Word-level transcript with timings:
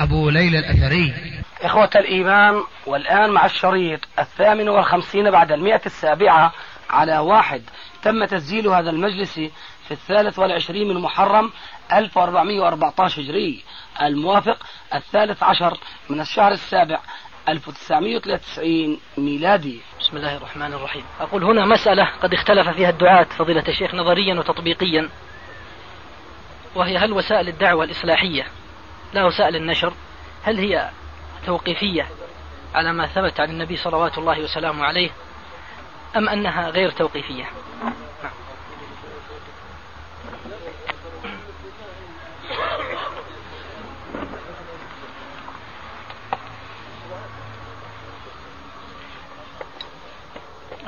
أبو 0.00 0.30
ليلى 0.30 0.58
الأثري. 0.58 1.14
إخوة 1.62 1.90
الإيمان 1.96 2.64
والآن 2.86 3.30
مع 3.30 3.46
الشريط 3.46 4.00
الثامن 4.18 4.68
والخمسين 4.68 5.30
بعد 5.30 5.52
المئة 5.52 5.80
السابعة 5.86 6.52
على 6.90 7.18
واحد. 7.18 7.62
تم 8.02 8.24
تسجيل 8.24 8.68
هذا 8.68 8.90
المجلس 8.90 9.34
في 9.88 9.90
الثالث 9.90 10.38
والعشرين 10.38 10.88
من 10.88 11.00
محرم 11.00 11.52
1414 11.92 13.22
هجري. 13.22 13.64
الموافق 14.02 14.66
الثالث 14.94 15.42
عشر 15.42 15.78
من 16.10 16.20
الشهر 16.20 16.52
السابع 16.52 16.98
1993 17.48 19.00
ميلادي. 19.18 19.80
بسم 20.00 20.16
الله 20.16 20.36
الرحمن 20.36 20.72
الرحيم. 20.72 21.04
أقول 21.20 21.44
هنا 21.44 21.66
مسألة 21.66 22.04
قد 22.22 22.34
اختلف 22.34 22.68
فيها 22.68 22.90
الدعاة 22.90 23.26
فضيلة 23.38 23.64
الشيخ 23.68 23.94
نظريا 23.94 24.34
وتطبيقيا. 24.34 25.08
وهي 26.74 26.98
هل 26.98 27.12
وسائل 27.12 27.48
الدعوة 27.48 27.84
الإصلاحية 27.84 28.46
لا 29.12 29.24
وسائل 29.24 29.56
النشر 29.56 29.92
هل 30.42 30.58
هي 30.58 30.90
توقيفية 31.46 32.06
على 32.74 32.92
ما 32.92 33.06
ثبت 33.06 33.40
عن 33.40 33.50
النبي 33.50 33.76
صلوات 33.76 34.18
الله 34.18 34.40
وسلامه 34.40 34.84
عليه 34.84 35.10
أم 36.16 36.28
أنها 36.28 36.70
غير 36.70 36.90
توقيفية. 36.90 37.44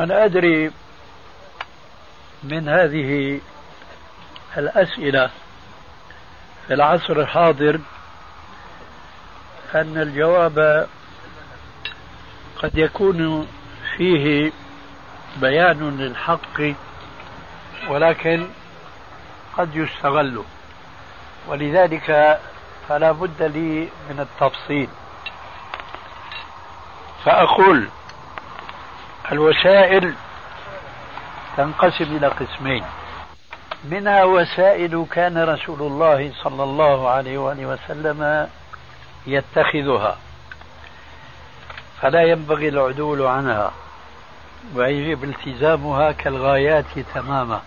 أنا 0.00 0.24
أدري 0.24 0.70
من 2.42 2.68
هذه 2.68 3.40
الأسئلة 4.56 5.30
في 6.66 6.74
العصر 6.74 7.20
الحاضر 7.20 7.80
أن 9.74 9.98
الجواب 9.98 10.88
قد 12.62 12.78
يكون 12.78 13.48
فيه 13.96 14.52
بيان 15.36 15.96
للحق 15.98 16.74
ولكن 17.88 18.46
قد 19.58 19.76
يستغل. 19.76 20.44
ولذلك 21.48 22.38
فلا 22.88 23.12
بد 23.12 23.42
لي 23.42 23.88
من 24.10 24.20
التفصيل. 24.20 24.88
فأقول 27.24 27.88
الوسائل 29.32 30.14
تنقسم 31.56 32.16
إلى 32.16 32.26
قسمين. 32.26 32.84
منها 33.84 34.24
وسائل 34.24 35.06
كان 35.10 35.38
رسول 35.38 35.80
الله 35.80 36.32
صلى 36.42 36.62
الله 36.62 37.08
عليه 37.08 37.38
وآله 37.38 37.66
وسلم 37.66 38.48
يتخذها. 39.26 40.18
فلا 42.00 42.22
ينبغي 42.22 42.68
العدول 42.68 43.22
عنها 43.22 43.72
ويجب 44.74 45.24
التزامها 45.24 46.12
كالغايات 46.12 46.98
تماما. 47.14 47.60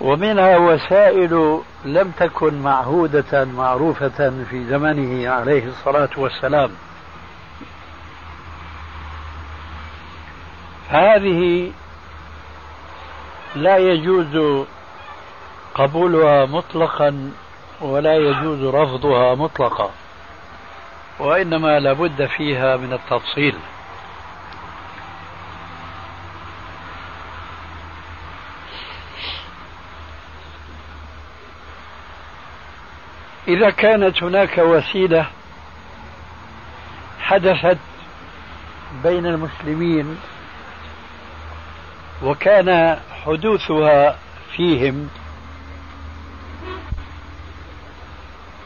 ومنها 0.00 0.56
وسائل 0.56 1.60
لم 1.84 2.10
تكن 2.10 2.62
معهودة 2.62 3.44
معروفة 3.44 4.44
في 4.50 4.64
زمنه 4.64 5.30
عليه 5.30 5.64
الصلاة 5.64 6.10
والسلام. 6.16 6.70
هذه 10.88 11.72
لا 13.54 13.76
يجوز 13.76 14.66
قبولها 15.74 16.46
مطلقا 16.46 17.32
ولا 17.80 18.16
يجوز 18.16 18.62
رفضها 18.74 19.34
مطلقا 19.34 19.90
وإنما 21.18 21.80
لابد 21.80 22.26
فيها 22.26 22.76
من 22.76 22.92
التفصيل. 22.92 23.54
إذا 33.48 33.70
كانت 33.70 34.22
هناك 34.22 34.58
وسيلة 34.58 35.26
حدثت 37.20 37.78
بين 39.02 39.26
المسلمين 39.26 40.18
وكان 42.22 43.00
حدوثها 43.24 44.18
فيهم 44.56 45.10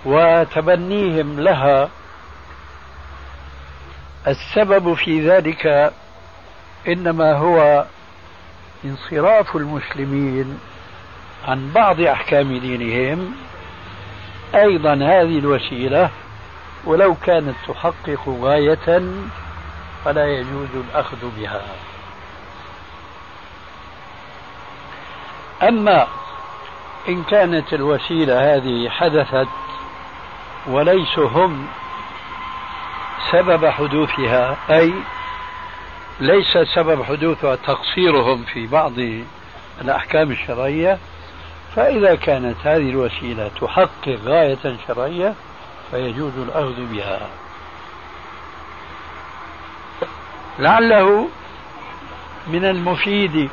وتبنيهم 0.05 1.41
لها. 1.41 1.89
السبب 4.27 4.95
في 4.95 5.31
ذلك 5.31 5.93
إنما 6.89 7.33
هو 7.33 7.85
انصراف 8.85 9.57
المسلمين 9.57 10.61
عن 11.49 11.71
بعض 11.75 12.01
أحكام 12.01 12.59
دينهم. 12.59 13.35
أيضا 14.55 14.95
هذه 14.95 15.39
الوسيلة 15.39 16.11
ولو 16.85 17.15
كانت 17.15 17.55
تحقق 17.69 18.29
غاية 18.29 19.03
فلا 20.05 20.27
يجوز 20.27 20.69
الأخذ 20.75 21.17
بها. 21.37 21.63
أما 25.63 26.07
إن 27.09 27.23
كانت 27.23 27.73
الوسيلة 27.73 28.55
هذه 28.55 28.89
حدثت 28.89 29.49
وليسوا 30.67 31.29
هم 31.29 31.67
سبب 33.31 33.67
حدوثها 33.67 34.57
أي 34.71 34.95
ليس 36.21 36.59
سبب 36.59 37.03
حدوثها 37.03 37.57
تقصيرهم 37.57 38.45
في 38.45 38.67
بعض 38.67 38.93
الأحكام 39.81 40.31
الشرعية 40.31 40.99
فإذا 41.77 42.15
كانت 42.15 42.57
هذه 42.65 42.91
الوسيلة 42.91 43.51
تحقق 43.61 44.19
غاية 44.25 44.77
شرعية 44.89 45.35
فيجوز 45.91 46.39
الأخذ 46.39 46.87
بها. 46.93 47.29
لعله 50.59 51.29
من 52.47 52.65
المفيد 52.65 53.51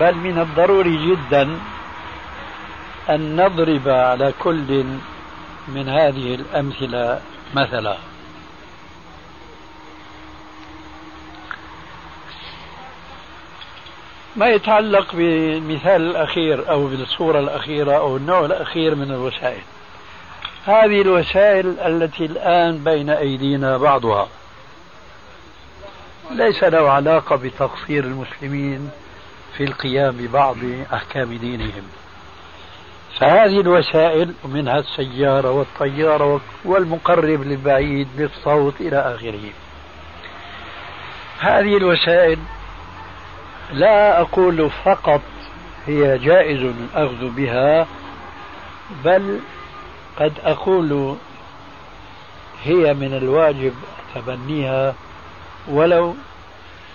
بل 0.00 0.14
من 0.14 0.38
الضروري 0.38 1.10
جدا 1.10 1.58
أن 3.10 3.36
نضرب 3.36 3.88
على 3.88 4.32
كل 4.38 4.84
من 5.68 5.88
هذه 5.88 6.34
الأمثلة 6.34 7.20
مثلا. 7.54 7.96
ما 14.36 14.46
يتعلق 14.46 15.14
بالمثال 15.14 16.02
الأخير 16.02 16.70
أو 16.70 16.86
بالصورة 16.86 17.40
الأخيرة 17.40 17.92
أو 17.92 18.16
النوع 18.16 18.44
الأخير 18.44 18.94
من 18.94 19.10
الوسائل؟ 19.10 19.62
هذه 20.66 21.02
الوسائل 21.02 21.80
التي 21.80 22.24
الآن 22.24 22.84
بين 22.84 23.10
أيدينا 23.10 23.76
بعضها. 23.76 24.28
ليس 26.30 26.64
له 26.64 26.90
علاقة 26.90 27.36
بتقصير 27.36 28.04
المسلمين 28.04 28.90
في 29.56 29.64
القيام 29.64 30.16
ببعض 30.16 30.56
أحكام 30.92 31.36
دينهم. 31.36 31.82
فهذه 33.20 33.60
الوسائل 33.60 34.34
منها 34.44 34.78
السيارة 34.78 35.50
والطيارة 35.50 36.40
والمقرب 36.64 37.42
للبعيد 37.42 38.08
بالصوت 38.16 38.80
إلى 38.80 38.96
آخره. 38.96 39.50
هذه 41.40 41.76
الوسائل 41.76 42.38
لا 43.72 44.20
أقول 44.20 44.70
فقط 44.84 45.20
هي 45.86 46.18
جائز 46.18 46.60
الأخذ 46.60 47.28
بها 47.30 47.86
بل 49.04 49.40
قد 50.20 50.32
أقول 50.44 51.16
هي 52.64 52.94
من 52.94 53.14
الواجب 53.14 53.74
تبنيها 54.14 54.94
ولو 55.68 56.14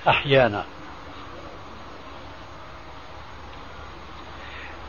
أحيانا. 0.07 0.65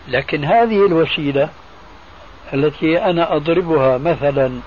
لكن 0.09 0.45
هذه 0.45 0.87
الوسيلة 0.87 1.49
التي 2.55 3.05
أنا 3.05 3.37
أضربها 3.37 3.99
مثلا 3.99 4.61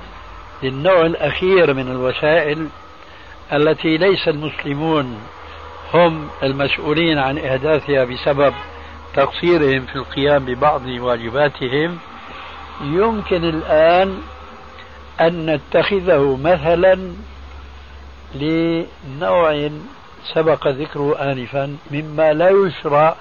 للنوع 0.63 1.01
الأخير 1.01 1.73
من 1.73 1.91
الوسائل 1.91 2.67
التي 3.53 3.97
ليس 3.97 4.27
المسلمون 4.27 5.17
هم 5.93 6.27
المسؤولين 6.43 7.17
عن 7.17 7.37
إحداثها 7.37 8.03
بسبب 8.03 8.53
تقصيرهم 9.15 9.85
في 9.85 9.95
القيام 9.95 10.45
ببعض 10.45 10.85
واجباتهم 10.85 11.97
يمكن 12.81 13.43
الآن 13.43 14.21
أن 15.21 15.45
نتخذه 15.45 16.39
مثلا 16.43 17.13
لنوع 18.35 19.69
سبق 20.33 20.67
ذكره 20.67 21.31
آنفا 21.31 21.77
مما 21.91 22.33
لا 22.33 22.49
يشرع 22.49 23.15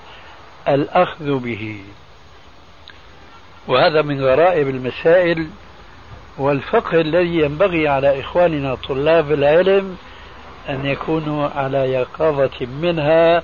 الأخذ 0.68 1.38
به. 1.38 1.80
وهذا 3.68 4.02
من 4.02 4.24
غرائب 4.24 4.68
المسائل 4.68 5.46
والفقه 6.38 7.00
الذي 7.00 7.38
ينبغي 7.38 7.88
على 7.88 8.20
إخواننا 8.20 8.74
طلاب 8.74 9.32
العلم 9.32 9.96
أن 10.68 10.86
يكونوا 10.86 11.48
على 11.56 11.78
يقظة 11.92 12.66
منها 12.82 13.42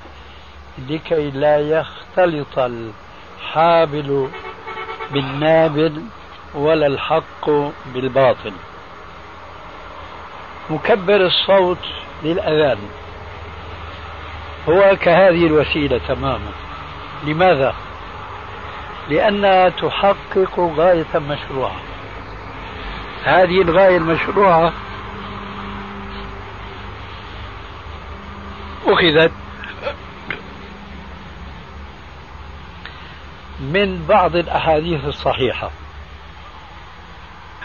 لكي 0.88 1.30
لا 1.30 1.58
يختلط 1.58 2.58
الحابل 2.58 4.28
بالنابل 5.12 6.02
ولا 6.54 6.86
الحق 6.86 7.50
بالباطل. 7.94 8.52
مكبر 10.70 11.26
الصوت 11.26 11.84
للأذان. 12.22 12.78
هو 14.68 14.96
كهذه 14.96 15.46
الوسيلة 15.46 16.00
تماما. 16.08 16.50
لماذا؟ 17.24 17.74
لأنها 19.08 19.68
تحقق 19.68 20.60
غاية 20.76 21.18
مشروعة. 21.28 21.76
هذه 23.24 23.62
الغاية 23.62 23.96
المشروعة 23.96 24.72
أخذت 28.86 29.32
من 33.60 34.04
بعض 34.08 34.36
الأحاديث 34.36 35.04
الصحيحة 35.04 35.70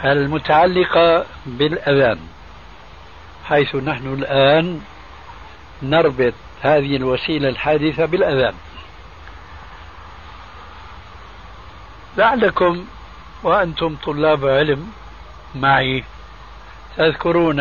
المتعلقة 0.06 1.26
بالأذان 1.46 2.20
حيث 3.46 3.76
نحن 3.76 4.14
الآن 4.14 4.82
نربط 5.84 6.34
هذه 6.62 6.96
الوسيلة 6.96 7.50
الحادثة 7.50 8.06
بالأذان. 8.06 8.54
لعلكم 12.18 12.86
وأنتم 13.44 13.96
طلاب 13.96 14.46
علم 14.46 14.92
معي 15.56 16.04
تذكرون 16.98 17.60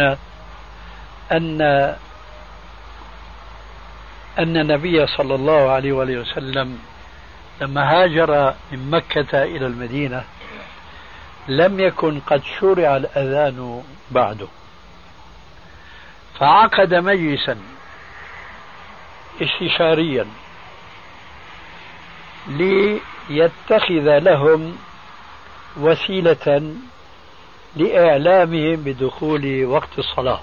أن 1.32 1.60
أن 4.38 4.56
النبي 4.56 5.06
صلى 5.06 5.34
الله 5.34 5.70
عليه 5.70 5.92
وآله 5.92 6.20
وسلم 6.20 6.78
لما 7.60 7.92
هاجر 7.92 8.54
من 8.72 8.90
مكة 8.90 9.42
إلى 9.42 9.66
المدينة 9.66 10.24
لم 11.48 11.80
يكن 11.80 12.20
قد 12.20 12.42
شرع 12.60 12.96
الأذان 12.96 13.82
بعده. 14.10 14.48
فعقد 16.40 16.94
مجلسا 16.94 17.58
استشاريا 19.42 20.26
ليتخذ 23.28 24.18
لهم 24.18 24.76
وسيلة 25.76 26.74
لإعلامهم 27.76 28.76
بدخول 28.76 29.64
وقت 29.64 29.98
الصلاة. 29.98 30.40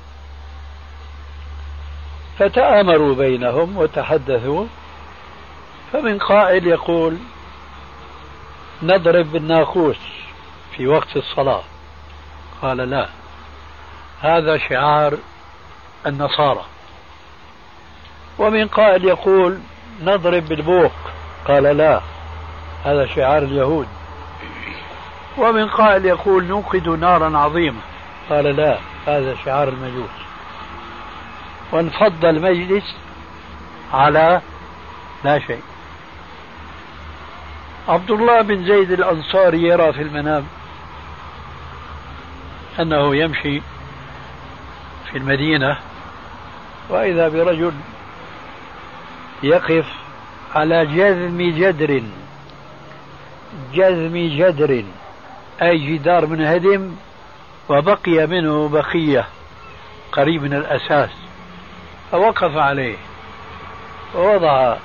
فتآمروا 2.39 3.15
بينهم 3.15 3.77
وتحدثوا 3.77 4.65
فمن 5.94 6.18
قائل 6.18 6.68
يقول 6.68 7.18
نضرب 8.83 9.31
بالناقوس 9.31 10.00
في 10.75 10.88
وقت 10.88 11.18
الصلاة. 11.18 11.63
قال 12.62 12.77
لا 12.77 13.09
هذا 14.21 14.57
شعار 14.57 15.18
النصارى. 16.06 16.65
ومن 18.39 18.68
قائل 18.68 19.06
يقول 19.06 19.59
نضرب 20.01 20.45
بالبوق 20.45 20.91
قال 21.47 21.63
لا 21.63 22.01
هذا 22.83 23.06
شعار 23.06 23.44
اليهود. 23.44 23.88
ومن 25.38 25.68
قائل 25.68 26.06
يقول 26.06 26.44
نوقد 26.44 26.89
نارا 26.89 27.38
عظيمة. 27.38 27.80
قال 28.30 28.56
لا 28.56 28.77
هذا 29.07 29.35
شعار 29.45 29.68
المجوس. 29.68 30.09
وانفض 31.71 32.25
المجلس 32.25 32.95
على 33.94 34.41
لا 35.24 35.39
شيء. 35.39 35.62
عبد 37.88 38.12
الله 38.12 38.41
بن 38.41 38.65
زيد 38.65 38.91
الأنصاري 38.91 39.63
يرى 39.63 39.94
في 39.94 40.01
المنام 40.01 40.45
أنه 42.80 43.15
يمشي 43.15 43.62
في 45.12 45.18
المدينة 45.18 45.77
وإذا 46.89 47.27
برجل 47.30 47.74
يقف 49.44 49.85
على 50.56 50.85
جذم 50.85 51.41
جدر 51.41 52.03
جذم 53.73 54.17
جدر 54.38 54.83
أي 55.61 55.77
جدار 55.77 56.25
منهدم 56.25 56.95
وبقي 57.69 58.27
منه 58.27 58.69
بقية 58.69 59.27
قريب 60.11 60.44
من 60.44 60.53
الأساس 60.53 61.09
فوقف 62.11 62.57
عليه 62.57 62.95
ووضع 64.15 64.75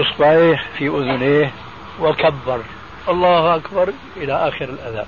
أصبعيه 0.00 0.62
في 0.78 0.88
أذنيه 0.88 1.52
وكبر. 2.00 2.60
الله 3.08 3.56
أكبر 3.56 3.92
إلى 4.16 4.48
آخر 4.48 4.64
الأذان. 4.64 5.06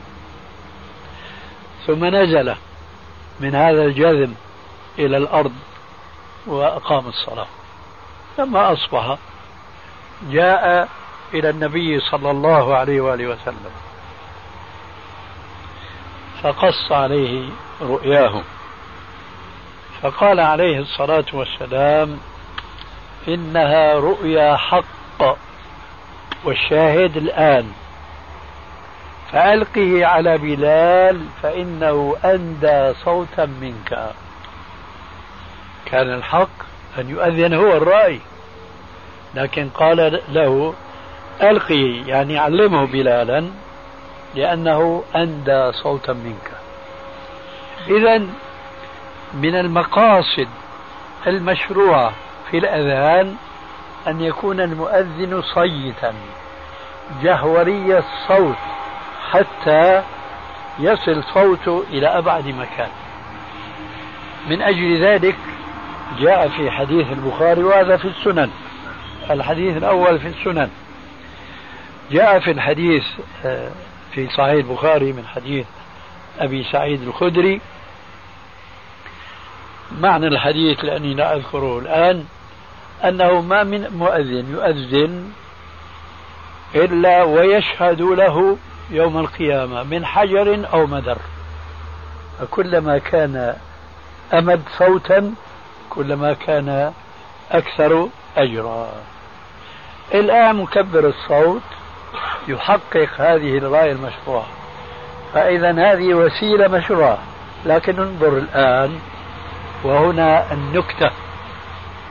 ثم 1.87 2.05
نزل 2.05 2.55
من 3.41 3.55
هذا 3.55 3.85
الجذم 3.85 4.35
إلى 4.99 5.17
الأرض 5.17 5.53
وأقام 6.47 7.07
الصلاة. 7.07 7.47
لما 8.39 8.73
أصبح 8.73 9.17
جاء 10.31 10.89
إلى 11.35 11.51
النبي 11.51 12.01
صلى 12.01 12.31
الله 12.31 12.77
عليه 12.77 13.01
وآله 13.01 13.27
وسلم. 13.27 13.71
فقص 16.43 16.93
عليه 16.93 17.49
رؤياه. 17.81 18.43
فقال 20.03 20.41
عليه 20.41 20.79
الصلاة 20.79 21.25
والسلام 21.33 22.19
إنها 23.29 23.95
رؤيا 23.95 24.57
حق 24.57 25.37
والشاهد 26.45 27.17
الآن. 27.17 27.73
فألقه 29.33 30.07
على 30.07 30.39
بلال 30.39 31.27
فإنه 31.43 32.17
أندى 32.25 32.95
صوتا 33.05 33.47
منك. 33.47 34.13
كان 35.87 36.15
الحق 36.15 36.49
أن 36.99 37.11
يؤذن 37.11 37.55
هو 37.55 37.77
الرأي 37.77 38.21
لكن 39.35 39.69
قال 39.69 40.21
له 40.29 40.75
ألقي 41.43 42.03
يعني 42.07 42.39
علمه 42.39 42.87
بلالا 42.87 43.45
لأنه 44.35 45.03
أندى 45.17 45.73
صوتا 45.73 46.13
منك. 46.13 46.51
إذا 47.89 48.19
من 49.35 49.55
المقاصد 49.55 50.49
المشروعة 51.27 52.13
في 52.51 52.59
الأذان 52.59 53.37
أن 54.07 54.21
يكون 54.21 54.61
المؤذن 54.61 55.43
صيتا 55.43 56.15
جهوري 57.23 57.99
الصوت 57.99 58.57
حتى 59.31 60.03
يصل 60.79 61.23
صوته 61.35 61.85
إلى 61.91 62.07
أبعد 62.07 62.47
مكان. 62.47 62.89
من 64.51 64.63
أجل 64.63 65.05
ذلك 65.05 65.37
جاء 66.19 66.49
في 66.49 66.71
حديث 66.71 67.13
البخاري 67.13 67.63
وهذا 67.63 67.97
في 67.97 68.09
السنن. 68.09 68.51
الحديث 69.31 69.77
الأول 69.77 70.19
في 70.19 70.29
السنن. 70.29 70.71
جاء 72.11 72.39
في 72.41 72.51
الحديث 72.51 73.05
آه، 73.45 73.71
في 74.13 74.27
صحيح 74.27 74.51
البخاري 74.51 75.13
من 75.13 75.27
حديث 75.27 75.67
أبي 76.39 76.65
سعيد 76.73 77.03
الخدري. 77.03 77.61
معنى 80.01 80.27
الحديث 80.27 80.85
لأني 80.85 81.15
لا 81.15 81.37
أذكره 81.37 81.79
الآن 81.79 82.25
أنه 83.05 83.41
ما 83.41 83.65
من 83.65 83.89
مؤذن 83.91 84.53
يؤذن 84.53 85.33
إلا 86.75 87.23
ويشهد 87.23 88.01
له 88.01 88.57
يوم 88.91 89.19
القيامة 89.19 89.83
من 89.83 90.07
حجر 90.07 90.67
أو 90.73 90.87
مدر. 90.87 91.19
فكلما 92.41 92.99
كان 92.99 93.57
أمد 94.35 94.63
صوتا 94.79 95.35
كلما 95.91 96.33
كان 96.33 96.93
أكثر 97.51 98.09
أجرا. 98.37 98.93
الآن 100.15 100.57
مكبر 100.57 101.09
الصوت 101.09 101.63
يحقق 102.49 103.09
هذه 103.19 103.59
الغاية 103.59 103.93
المشروعة. 103.93 104.47
فإذا 105.35 105.93
هذه 105.93 106.15
وسيلة 106.15 106.69
مشروعة. 106.69 107.19
لكن 107.67 107.99
انظر 107.99 108.39
الآن 108.39 108.99
وهنا 109.85 110.53
النكتة 110.53 111.11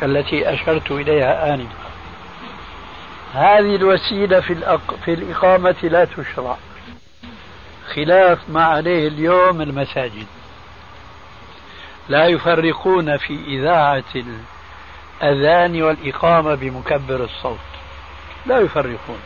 التي 0.03 0.53
أشرت 0.53 0.91
إليها 0.91 1.53
آنفا. 1.53 1.89
هذه 3.33 3.75
الوسيلة 3.75 4.39
في, 4.39 4.53
الأق... 4.53 4.95
في 5.05 5.13
الإقامة 5.13 5.75
لا 5.83 6.05
تشرع. 6.05 6.57
خلاف 7.95 8.39
ما 8.49 8.63
عليه 8.63 9.07
اليوم 9.07 9.61
المساجد. 9.61 10.27
لا 12.09 12.27
يفرقون 12.27 13.17
في 13.17 13.33
إذاعة 13.47 14.03
الأذان 15.21 15.81
والإقامة 15.81 16.55
بمكبر 16.55 17.23
الصوت. 17.23 17.59
لا 18.45 18.59
يفرقون. 18.59 19.19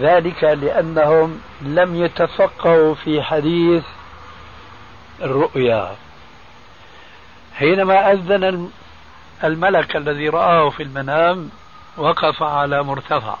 ذلك 0.00 0.44
لأنهم 0.44 1.40
لم 1.60 2.04
يتفقهوا 2.04 2.94
في 2.94 3.22
حديث 3.22 3.84
الرؤيا. 5.22 5.96
حينما 7.54 8.12
أذن 8.12 8.70
الملك 9.44 9.96
الذي 9.96 10.28
رآه 10.28 10.70
في 10.70 10.82
المنام 10.82 11.50
وقف 11.96 12.42
على 12.42 12.82
مرتفع 12.82 13.36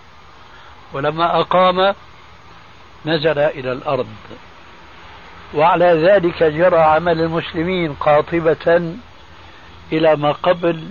ولما 0.92 1.40
أقام 1.40 1.94
نزل 3.06 3.38
إلى 3.38 3.72
الأرض. 3.72 4.08
وعلى 5.54 5.86
ذلك 5.86 6.42
جرى 6.42 6.78
عمل 6.78 7.20
المسلمين 7.20 7.92
قاطبة 7.92 8.94
إلى 9.92 10.16
ما 10.16 10.32
قبل 10.32 10.88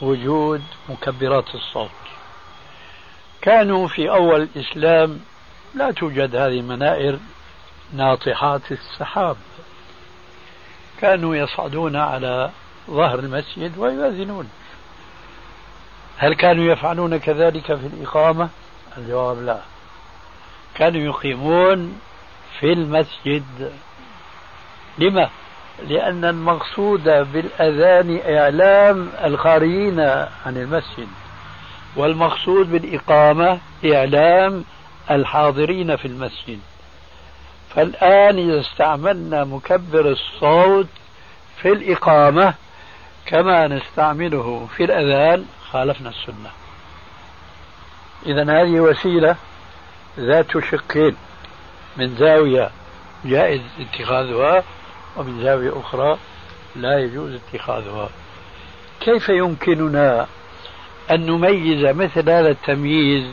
وجود 0.00 0.62
مكبرات 0.88 1.54
الصوت. 1.54 1.99
كانوا 3.42 3.88
في 3.88 4.10
أول 4.10 4.42
الإسلام 4.42 5.20
لا 5.74 5.90
توجد 5.90 6.36
هذه 6.36 6.60
المنائر 6.60 7.18
ناطحات 7.92 8.72
السحاب. 8.72 9.36
كانوا 11.00 11.36
يصعدون 11.36 11.96
على 11.96 12.50
ظهر 12.90 13.18
المسجد 13.18 13.78
ويؤذنون. 13.78 14.50
هل 16.18 16.34
كانوا 16.34 16.72
يفعلون 16.72 17.16
كذلك 17.16 17.66
في 17.66 17.86
الإقامة؟ 17.86 18.48
الجواب 18.98 19.42
لا. 19.42 19.60
كانوا 20.74 21.00
يقيمون 21.00 22.00
في 22.60 22.72
المسجد. 22.72 23.72
لما؟ 24.98 25.30
لأن 25.88 26.24
المقصود 26.24 27.04
بالأذان 27.04 28.20
إعلام 28.36 29.08
الخارجين 29.24 30.00
عن 30.46 30.56
المسجد. 30.56 31.08
والمقصود 31.96 32.72
بالإقامة 32.72 33.58
إعلام 33.84 34.64
الحاضرين 35.10 35.96
في 35.96 36.04
المسجد. 36.08 36.58
فالآن 37.74 38.38
إذا 38.38 38.60
استعملنا 38.60 39.44
مكبر 39.44 40.10
الصوت 40.10 40.86
في 41.62 41.68
الإقامة 41.68 42.54
كما 43.26 43.68
نستعمله 43.68 44.68
في 44.76 44.84
الأذان 44.84 45.44
خالفنا 45.70 46.08
السنة. 46.10 46.50
إذا 48.26 48.42
هذه 48.42 48.80
وسيلة 48.80 49.36
ذات 50.18 50.58
شقين 50.58 51.16
من 51.96 52.16
زاوية 52.16 52.70
جائز 53.24 53.60
اتخاذها 53.80 54.64
ومن 55.16 55.42
زاوية 55.42 55.80
أخرى 55.80 56.18
لا 56.76 56.98
يجوز 56.98 57.34
اتخاذها. 57.34 58.08
كيف 59.00 59.28
يمكننا 59.28 60.26
أن 61.10 61.26
نميز 61.26 61.84
مثل 61.84 62.30
هذا 62.30 62.50
التمييز 62.50 63.24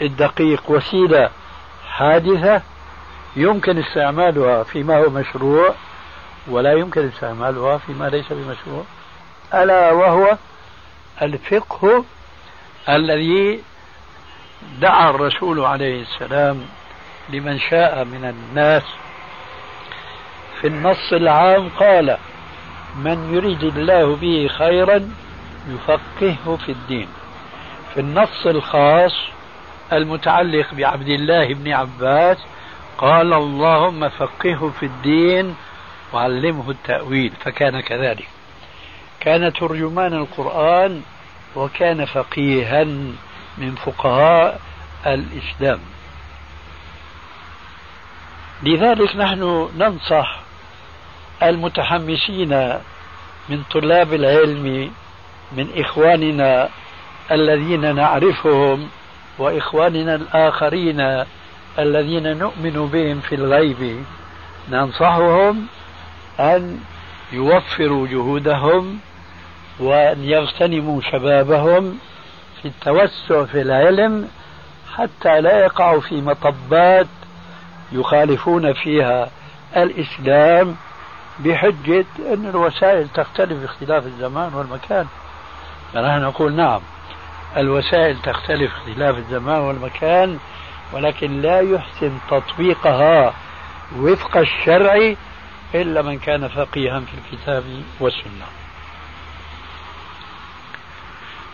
الدقيق 0.00 0.62
وسيلة 0.68 1.30
حادثة 1.88 2.62
يمكن 3.36 3.78
استعمالها 3.78 4.62
فيما 4.62 4.98
هو 4.98 5.10
مشروع 5.10 5.74
ولا 6.48 6.72
يمكن 6.72 7.08
استعمالها 7.08 7.78
فيما 7.78 8.08
ليس 8.08 8.32
بمشروع 8.32 8.84
ألا 9.54 9.92
وهو 9.92 10.36
الفقه 11.22 12.04
الذي 12.88 13.62
دعا 14.80 15.10
الرسول 15.10 15.60
عليه 15.60 16.02
السلام 16.02 16.62
لمن 17.28 17.58
شاء 17.58 18.04
من 18.04 18.24
الناس. 18.24 18.82
في 20.60 20.66
النص 20.66 21.12
العام 21.12 21.68
قال 21.68 22.18
من 22.96 23.34
يريد 23.34 23.62
الله 23.62 24.16
به 24.16 24.48
خيرا 24.58 25.10
يفقهه 25.68 26.56
في 26.56 26.72
الدين. 26.72 27.08
في 27.94 28.00
النص 28.00 28.46
الخاص 28.46 29.12
المتعلق 29.92 30.74
بعبد 30.74 31.08
الله 31.08 31.54
بن 31.54 31.72
عباس 31.72 32.38
قال 32.98 33.32
اللهم 33.32 34.08
فقهه 34.08 34.72
في 34.80 34.86
الدين 34.86 35.56
وعلمه 36.12 36.70
التأويل 36.70 37.32
فكان 37.44 37.80
كذلك. 37.80 38.28
كان 39.20 39.52
ترجمان 39.52 40.12
القرآن 40.14 41.02
وكان 41.56 42.04
فقيها 42.04 42.84
من 43.58 43.74
فقهاء 43.84 44.60
الإسلام. 45.06 45.80
لذلك 48.62 49.16
نحن 49.16 49.70
ننصح 49.78 50.40
المتحمسين 51.42 52.78
من 53.48 53.62
طلاب 53.70 54.14
العلم 54.14 54.90
من 55.52 55.68
إخواننا 55.76 56.68
الذين 57.30 57.94
نعرفهم 57.94 58.88
وإخواننا 59.38 60.14
الآخرين 60.14 61.24
الذين 61.78 62.38
نؤمن 62.38 62.88
بهم 62.92 63.20
في 63.20 63.34
الغيب 63.34 64.04
ننصحهم 64.70 65.66
أن 66.40 66.80
يوفروا 67.32 68.06
جهودهم 68.06 68.98
وأن 69.80 70.24
يغتنموا 70.24 71.00
شبابهم 71.00 71.98
في 72.62 72.68
التوسع 72.68 73.44
في 73.44 73.62
العلم 73.62 74.28
حتى 74.94 75.40
لا 75.40 75.64
يقعوا 75.64 76.00
في 76.00 76.20
مطبات 76.20 77.06
يخالفون 77.92 78.72
فيها 78.72 79.30
الإسلام 79.76 80.76
بحجة 81.38 82.06
أن 82.18 82.46
الوسائل 82.46 83.08
تختلف 83.14 83.60
باختلاف 83.60 84.06
الزمان 84.06 84.54
والمكان. 84.54 85.06
فنحن 85.92 86.20
نقول 86.20 86.52
نعم 86.52 86.80
الوسائل 87.56 88.22
تختلف 88.22 88.72
اختلاف 88.72 89.16
الزمان 89.18 89.60
والمكان 89.60 90.38
ولكن 90.92 91.40
لا 91.40 91.60
يحسن 91.60 92.18
تطبيقها 92.30 93.34
وفق 93.96 94.36
الشرع 94.36 95.14
إلا 95.74 96.02
من 96.02 96.18
كان 96.18 96.48
فقيها 96.48 97.00
في 97.00 97.14
الكتاب 97.34 97.64
والسنة. 98.00 98.46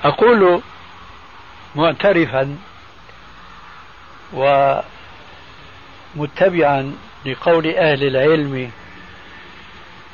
أقول 0.05 0.61
معترفا 1.75 2.57
ومتبعا 6.17 6.97
لقول 7.27 7.67
أهل 7.67 8.05
العلم 8.07 8.71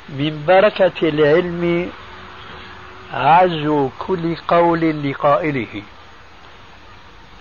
من 0.09 0.43
بركة 0.47 1.09
العلم 1.09 1.91
عزو 3.13 3.89
كل 3.99 4.35
قول 4.35 5.09
لقائله. 5.09 5.83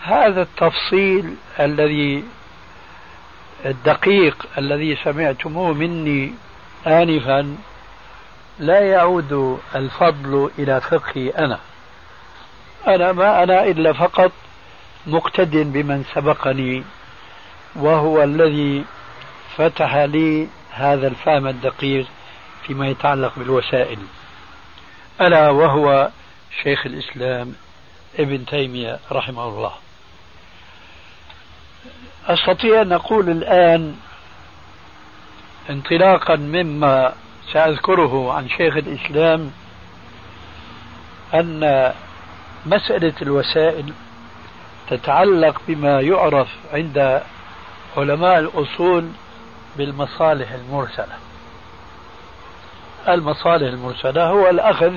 هذا 0.02 0.42
التفصيل 0.42 1.34
الذي 1.60 2.24
الدقيق 3.64 4.46
الذي 4.58 4.96
سمعتموه 5.04 5.72
مني 5.72 6.32
آنفا 6.86 7.56
لا 8.58 8.80
يعود 8.80 9.60
الفضل 9.74 10.50
إلى 10.58 10.80
فقهي 10.80 11.30
أنا. 11.30 11.58
أنا 12.86 13.12
ما 13.12 13.42
أنا 13.42 13.64
إلا 13.64 13.92
فقط 13.92 14.32
مقتد 15.06 15.72
بمن 15.72 16.04
سبقني 16.14 16.84
وهو 17.76 18.22
الذي 18.22 18.84
فتح 19.56 19.96
لي 19.96 20.48
هذا 20.70 21.06
الفهم 21.06 21.46
الدقيق 21.46 22.06
فيما 22.66 22.88
يتعلق 22.88 23.32
بالوسائل. 23.36 23.98
ألا 25.20 25.50
وهو 25.50 26.10
شيخ 26.62 26.86
الإسلام 26.86 27.54
ابن 28.18 28.46
تيمية 28.46 28.98
رحمه 29.12 29.48
الله. 29.48 29.72
أستطيع 32.26 32.82
أن 32.82 32.92
أقول 32.92 33.30
الآن 33.30 33.96
انطلاقا 35.70 36.36
مما 36.36 37.12
سأذكره 37.52 38.32
عن 38.32 38.48
شيخ 38.48 38.76
الإسلام 38.76 39.50
أن 41.34 41.92
مسألة 42.66 43.14
الوسائل 43.22 43.92
تتعلق 44.90 45.60
بما 45.68 46.00
يعرف 46.00 46.48
عند 46.72 47.22
علماء 47.96 48.38
الأصول 48.38 49.08
بالمصالح 49.76 50.52
المرسلة. 50.52 51.29
المصالح 53.14 53.72
المرسلة 53.72 54.24
هو 54.26 54.50
الأخذ 54.50 54.92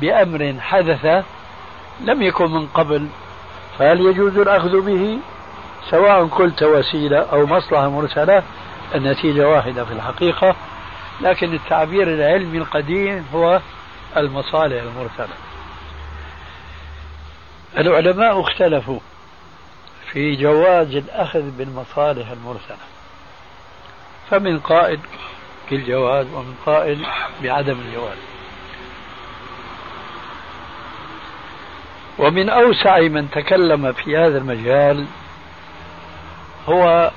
بأمر 0.00 0.56
حدث 0.60 1.24
لم 2.00 2.22
يكن 2.22 2.50
من 2.50 2.66
قبل 2.66 3.08
فهل 3.78 4.00
يجوز 4.00 4.38
الأخذ 4.38 4.80
به؟ 4.80 5.18
سواء 5.90 6.26
قلت 6.26 6.62
وسيلة 6.62 7.18
أو 7.18 7.46
مصلحة 7.46 7.88
مرسلة 7.88 8.42
النتيجة 8.94 9.48
واحدة 9.48 9.84
في 9.84 9.92
الحقيقة 9.92 10.56
لكن 11.20 11.54
التعبير 11.54 12.08
العلمي 12.08 12.58
القديم 12.58 13.26
هو 13.34 13.60
المصالح 14.16 14.82
المرسلة. 14.82 15.34
العلماء 17.78 18.40
اختلفوا 18.40 18.98
في 20.12 20.36
جواز 20.36 20.94
الأخذ 20.94 21.42
بالمصالح 21.42 22.30
المرسلة 22.30 22.76
فمن 24.30 24.60
قائل 24.60 24.98
بالجواز 25.70 26.26
ومن 26.34 26.54
قائل 26.66 27.06
بعدم 27.42 27.80
الجواز. 27.80 28.18
ومن 32.18 32.48
أوسع 32.48 33.00
من 33.00 33.30
تكلم 33.30 33.92
في 33.92 34.16
هذا 34.16 34.38
المجال 34.38 35.06
هو 36.68 37.10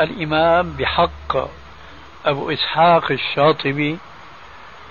الإمام 0.00 0.72
بحق 0.72 1.36
أبو 2.26 2.50
إسحاق 2.50 3.12
الشاطبي 3.12 3.98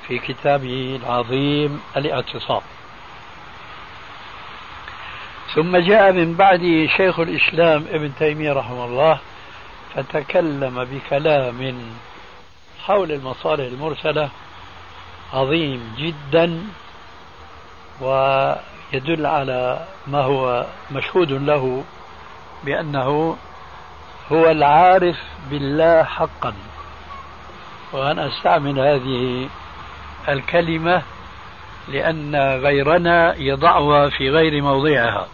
في 0.07 0.19
كتابه 0.19 0.99
العظيم 1.03 1.81
الاعتصام. 1.97 2.61
ثم 5.55 5.77
جاء 5.77 6.11
من 6.11 6.33
بعده 6.33 6.87
شيخ 6.87 7.19
الإسلام 7.19 7.85
ابن 7.91 8.11
تيمية 8.19 8.53
رحمه 8.53 8.85
الله 8.85 9.19
فتكلم 9.95 10.83
بكلام 10.83 11.83
حول 12.85 13.11
المصالح 13.11 13.65
المرسلة 13.65 14.29
عظيم 15.33 15.95
جدا 15.97 16.63
ويدل 18.01 19.25
على 19.25 19.85
ما 20.07 20.21
هو 20.21 20.65
مشهود 20.91 21.31
له 21.31 21.83
بأنه 22.63 23.37
هو 24.31 24.51
العارف 24.51 25.17
بالله 25.49 26.03
حقا. 26.03 26.53
وأنا 27.93 28.27
أستعمل 28.27 28.79
هذه 28.79 29.49
الكلمة 30.29 31.01
لأن 31.87 32.35
غيرنا 32.35 33.35
يضعها 33.35 34.09
في 34.09 34.29
غير 34.29 34.61
موضعها. 34.61 35.27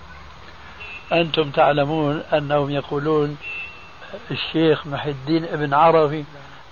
أنتم 1.11 1.49
تعلمون 1.49 2.23
أنهم 2.33 2.69
يقولون 2.69 3.37
الشيخ 4.31 4.87
محي 4.87 5.09
الدين 5.09 5.43
ابن 5.45 5.73
عربي 5.73 6.25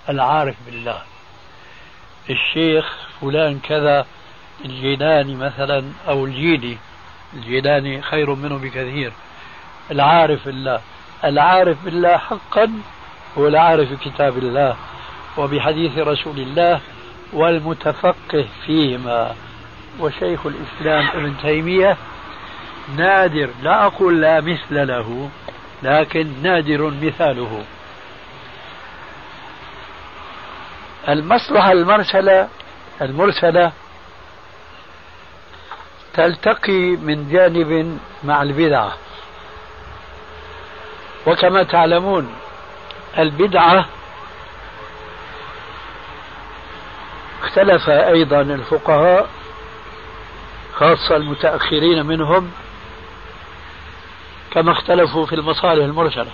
العارف 0.10 0.56
بالله. 0.66 1.02
الشيخ 2.30 2.94
فلان 3.22 3.60
كذا 3.60 4.06
الجيلاني 4.66 5.36
مثلا 5.36 5.84
أو 6.08 6.26
الجيلي 6.26 6.78
الجيلاني 7.34 8.02
خير 8.02 8.36
منه 8.36 8.58
بكثير. 8.58 9.12
العارف 9.92 10.46
بالله. 10.46 10.82
العارف 11.24 11.78
بالله 11.86 12.18
حقا 12.18 12.72
هو 13.38 13.48
العارف 13.48 13.92
بكتاب 13.92 14.38
الله 14.38 14.76
وبحديث 15.38 15.98
رسول 15.98 16.40
الله 16.40 16.82
والمتفقه 17.34 18.46
فيهما. 18.66 19.36
وشيخ 20.00 20.40
الإسلام 20.46 21.08
ابن 21.14 21.34
تيمية 21.42 21.98
نادر 22.98 23.50
لا 23.64 23.86
أقول 23.86 24.22
لا 24.22 24.42
مثل 24.42 24.88
له 24.88 25.30
لكن 25.84 26.28
نادر 26.44 26.94
مثاله. 27.02 27.64
المصلحة 31.10 31.72
المرسلة 31.72 32.50
المرسلة 33.02 33.72
تلتقي 36.14 36.82
من 36.82 37.30
جانب 37.30 38.00
مع 38.24 38.42
البدعة. 38.42 38.94
وكما 41.28 41.64
تعلمون 41.64 42.36
البدعة 43.18 43.86
اختلف 47.44 47.90
أيضا 47.90 48.42
الفقهاء 48.42 49.30
خاصة 50.74 51.16
المتأخرين 51.16 52.06
منهم 52.06 52.52
كما 54.52 54.72
اختلفوا 54.72 55.26
في 55.26 55.36
المصالح 55.36 55.86
المرسلة. 55.86 56.32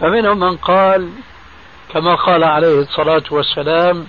فمنهم 0.00 0.38
من 0.38 0.56
قال 0.56 1.10
كما 1.92 2.14
قال 2.14 2.44
عليه 2.44 2.80
الصلاة 2.80 3.22
والسلام 3.30 4.06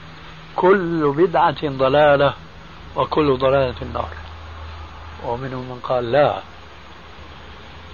كل 0.55 1.13
بدعة 1.17 1.67
ضلالة 1.67 2.33
وكل 2.95 3.37
ضلالة 3.37 3.71
في 3.71 3.81
النار. 3.81 4.09
ومنهم 5.25 5.69
من 5.69 5.79
قال 5.83 6.11
لا 6.11 6.39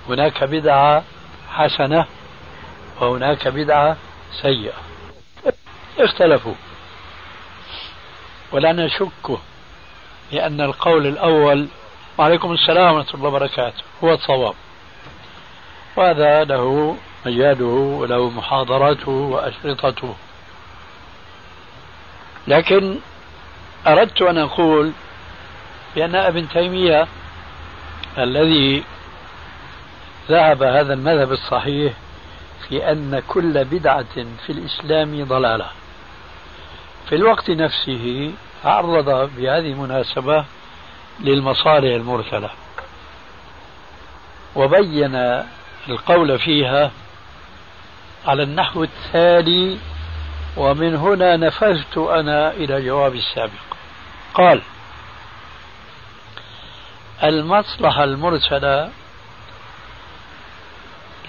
هناك 0.10 0.44
بدعة 0.44 1.04
حسنة 1.52 2.06
وهناك 3.02 3.48
بدعة 3.48 3.98
سيئة. 4.42 4.74
اختلفوا. 6.00 6.54
ولا 8.52 8.72
نشك 8.72 9.40
لأن 10.32 10.62
القول 10.62 11.08
الأول 11.08 11.68
وعليكم 12.18 12.52
السلام 12.52 12.96
ورحمة 12.96 13.14
الله 13.14 13.28
وبركاته 13.28 13.84
هو 14.04 14.14
الصواب. 14.14 14.54
وهذا 15.96 16.44
له 16.44 16.98
مجاله 17.26 17.66
وله 17.66 18.30
محاضرته 18.30 19.12
وأشرطته. 19.12 20.16
لكن 22.48 22.98
أردت 23.88 24.22
أن 24.22 24.38
أقول 24.38 24.92
بأن 25.96 26.16
ابن 26.16 26.50
تيمية 26.50 27.08
الذي 28.18 28.84
ذهب 30.30 30.64
هذا 30.64 30.94
المذهب 30.94 31.32
الصحيح 31.32 31.94
في 32.68 32.92
أن 32.92 33.24
كل 33.28 33.66
بدعة 33.66 34.14
في 34.46 34.50
الإسلام 34.50 35.26
ضلالة. 35.26 35.70
في 37.10 37.16
الوقت 37.16 37.50
نفسه 37.50 38.32
عرض 38.66 39.06
بهذه 39.38 39.72
المناسبة 39.72 40.46
للمصالح 41.20 41.96
المرسلة. 41.96 42.50
وبين 44.56 45.44
القول 45.90 46.40
فيها 46.40 46.92
على 48.26 48.44
النحو 48.44 48.84
التالي 48.84 49.78
ومن 50.58 50.96
هنا 50.96 51.38
نفذت 51.38 51.98
أنا 51.98 52.52
إلى 52.52 52.82
جواب 52.86 53.16
السابق. 53.16 53.66
قال 54.34 54.62
المصلحة 57.24 58.04
المرسلة 58.04 58.92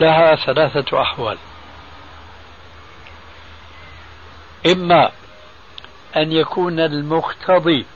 لها 0.00 0.36
ثلاثة 0.36 1.02
أحوال. 1.02 1.38
إما 4.66 5.10
أن 6.16 6.32
يكون 6.32 6.80
المقتضي 6.80 7.86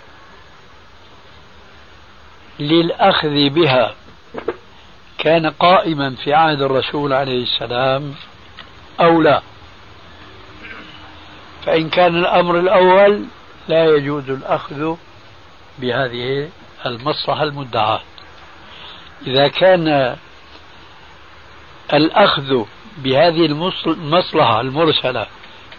للأخذ 2.59 3.49
بها 3.49 3.95
كان 5.19 5.47
قائما 5.47 6.17
في 6.25 6.35
عهد 6.35 6.63
الرسول 6.63 7.13
عليه 7.13 7.43
السلام 7.43 8.15
أو 9.01 9.23
لا. 9.23 9.43
فإن 11.67 11.89
كان 11.89 12.17
الأمر 12.17 12.59
الأول 12.59 13.25
لا 13.69 13.85
يجوز 13.85 14.31
الأخذ 14.31 14.95
بهذه 15.79 16.49
المصلحة 16.87 17.43
المدعاة. 17.43 18.01
إذا 19.27 19.49
كان 19.49 20.17
الأخذ 21.93 22.65
بهذه 22.99 23.47
المصلحة 23.87 24.61
المرسلة 24.61 25.27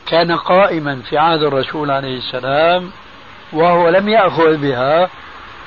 كان 0.08 0.32
قائما 0.32 1.02
في 1.10 1.18
عهد 1.18 1.44
الرسول 1.44 1.92
عليه 1.92 2.18
السلام 2.18 2.92
وهو 3.54 3.90
لم 3.90 4.10
يأخذ 4.10 4.58
بها 4.58 5.10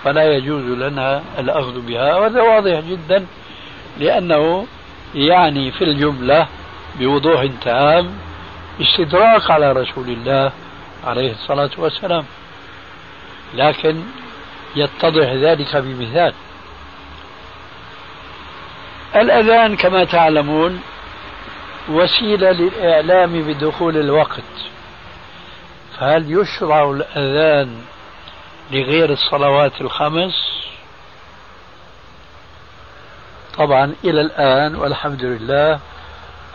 فلا 0.05 0.37
يجوز 0.37 0.65
لنا 0.65 1.23
الأخذ 1.39 1.81
بها. 1.81 2.17
وهذا 2.17 2.43
واضح 2.43 2.81
جدا 2.81 3.27
لأنه 3.99 4.67
يعني 5.15 5.71
في 5.71 5.85
الجملة 5.85 6.49
بوضوح 6.99 7.47
تام 7.63 8.19
استدراك 8.81 9.51
على 9.51 9.73
رسول 9.73 10.09
الله 10.09 10.53
عليه 11.05 11.33
الصلاة 11.33 11.71
والسلام. 11.79 12.25
لكن 13.55 14.03
يتضح 14.77 15.29
ذلك 15.33 15.77
بمثال. 15.77 16.35
الأذان 19.17 19.77
كما 19.77 20.05
تعلمون 20.05 20.83
وسيلة 21.89 22.51
للإعلام 22.51 23.43
بدخول 23.43 23.97
الوقت. 23.97 24.43
فهل 25.99 26.41
يشرع 26.41 26.91
الأذان 26.91 27.85
لغير 28.71 29.13
الصلوات 29.13 29.81
الخمس؟ 29.81 30.65
طبعا 33.59 33.95
إلى 34.05 34.21
الآن 34.21 34.75
والحمد 34.75 35.25
لله 35.25 35.81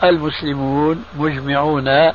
المسلمون 0.03 1.05
مجمعون 1.15 2.11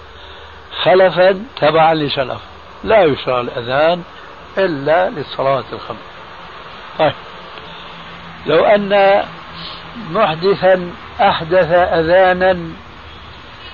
خلفا 0.83 1.45
تبعا 1.57 1.95
لسلف. 1.95 2.41
لا 2.85 3.05
يشرع 3.05 3.41
الأذان 3.41 4.03
إلا 4.59 5.11
للصلوات 5.11 5.65
الخمس. 5.73 5.99
طيب. 6.99 7.13
لو 8.47 8.65
أن 8.65 9.23
محدثا 10.11 10.91
أحدث 11.21 11.73
أذانا 11.73 12.59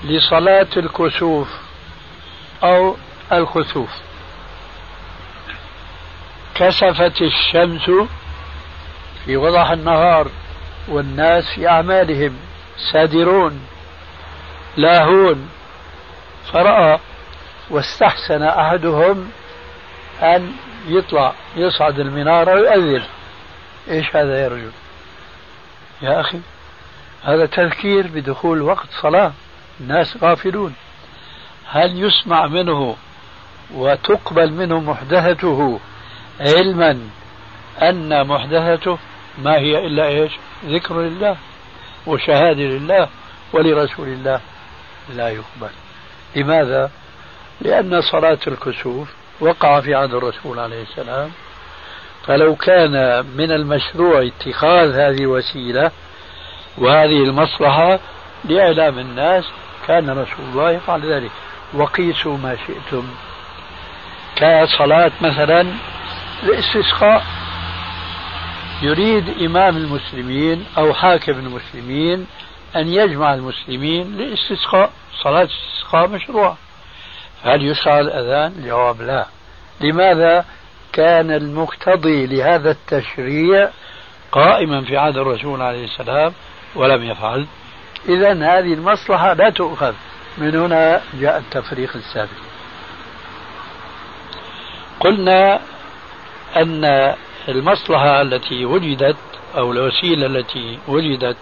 لصلاة 0.04 0.66
الكسوف 0.76 1.48
أو 2.62 2.96
الخسوف 3.32 3.90
كسفت 6.54 7.22
الشمس 7.22 7.90
في 9.24 9.36
وضح 9.36 9.70
النهار 9.70 10.28
والناس 10.88 11.44
في 11.54 11.68
أعمالهم 11.68 12.36
سادرون 12.92 13.60
لاهون. 14.76 15.48
فرأى 16.52 16.98
واستحسن 17.70 18.42
أحدهم 18.42 19.30
أن 20.22 20.52
يطلع 20.88 21.32
يصعد 21.56 21.98
المنارة 21.98 22.54
ويؤذن. 22.54 23.02
إيش 23.90 24.16
هذا 24.16 24.42
يا 24.42 24.48
رجل؟ 24.48 24.70
يا 26.02 26.20
أخي 26.20 26.40
هذا 27.24 27.46
تذكير 27.46 28.06
بدخول 28.06 28.62
وقت 28.62 28.88
صلاة. 29.02 29.32
الناس 29.80 30.16
غافلون. 30.22 30.74
هل 31.66 32.04
يسمع 32.04 32.46
منه 32.46 32.96
وتقبل 33.74 34.52
منه 34.52 34.80
محدثته 34.80 35.80
علما 36.40 37.00
أن 37.82 38.26
محدثته 38.26 38.98
ما 39.38 39.56
هي 39.58 39.86
إلا 39.86 40.06
إيش؟ 40.06 40.32
ذكر 40.66 41.00
لله 41.00 41.36
وشهادة 42.06 42.62
لله 42.62 43.08
ولرسول 43.52 44.08
الله؟ 44.08 44.40
لا 45.08 45.28
يقبل. 45.28 45.70
لماذا؟ 46.36 46.90
لأن 47.60 48.00
صلاة 48.00 48.38
الكسوف 48.46 49.08
وقع 49.40 49.80
في 49.80 49.94
عهد 49.94 50.14
الرسول 50.14 50.58
عليه 50.58 50.82
السلام. 50.82 51.30
فلو 52.26 52.56
كان 52.56 53.26
من 53.36 53.52
المشروع 53.52 54.22
اتخاذ 54.22 54.94
هذه 54.94 55.20
الوسيلة 55.20 55.90
وهذه 56.78 57.22
المصلحة 57.22 57.98
لإعلام 58.44 58.98
الناس 58.98 59.44
كان 59.88 60.10
رسول 60.10 60.44
الله 60.52 60.70
يفعل 60.70 61.12
ذلك. 61.12 61.30
وقيسوا 61.74 62.38
ما 62.38 62.56
شئتم. 62.66 63.04
كصلاة 64.36 65.12
مثلا 65.20 65.66
الاستسقاء 66.42 67.24
يريد 68.82 69.42
إمام 69.42 69.76
المسلمين 69.76 70.66
أو 70.78 70.94
حاكم 70.94 71.32
المسلمين 71.32 72.26
أن 72.76 72.88
يجمع 72.88 73.34
المسلمين 73.34 74.16
لاستسقاء 74.16 74.90
صلاة 75.22 75.42
الاستسقاء 75.42 76.08
مشروع 76.08 76.56
هل 77.42 77.64
يشرع 77.64 78.00
الأذان؟ 78.00 78.52
الجواب 78.58 79.02
لا 79.02 79.26
لماذا؟ 79.80 80.44
كان 80.92 81.30
المقتضي 81.30 82.26
لهذا 82.26 82.70
التشريع 82.70 83.70
قائما 84.32 84.84
في 84.84 84.96
عهد 84.96 85.16
الرسول 85.16 85.62
عليه 85.62 85.84
السلام 85.84 86.32
ولم 86.74 87.02
يفعل 87.02 87.46
إذا 88.08 88.32
هذه 88.32 88.74
المصلحة 88.74 89.32
لا 89.32 89.50
تؤخذ 89.50 89.94
من 90.38 90.56
هنا 90.56 91.02
جاء 91.14 91.38
التفريق 91.38 91.96
السابق 91.96 92.30
قلنا 95.00 95.60
أن 96.56 97.14
المصلحة 97.48 98.22
التي 98.22 98.64
وجدت 98.64 99.16
أو 99.56 99.72
الوسيلة 99.72 100.26
التي 100.26 100.78
وجدت 100.88 101.36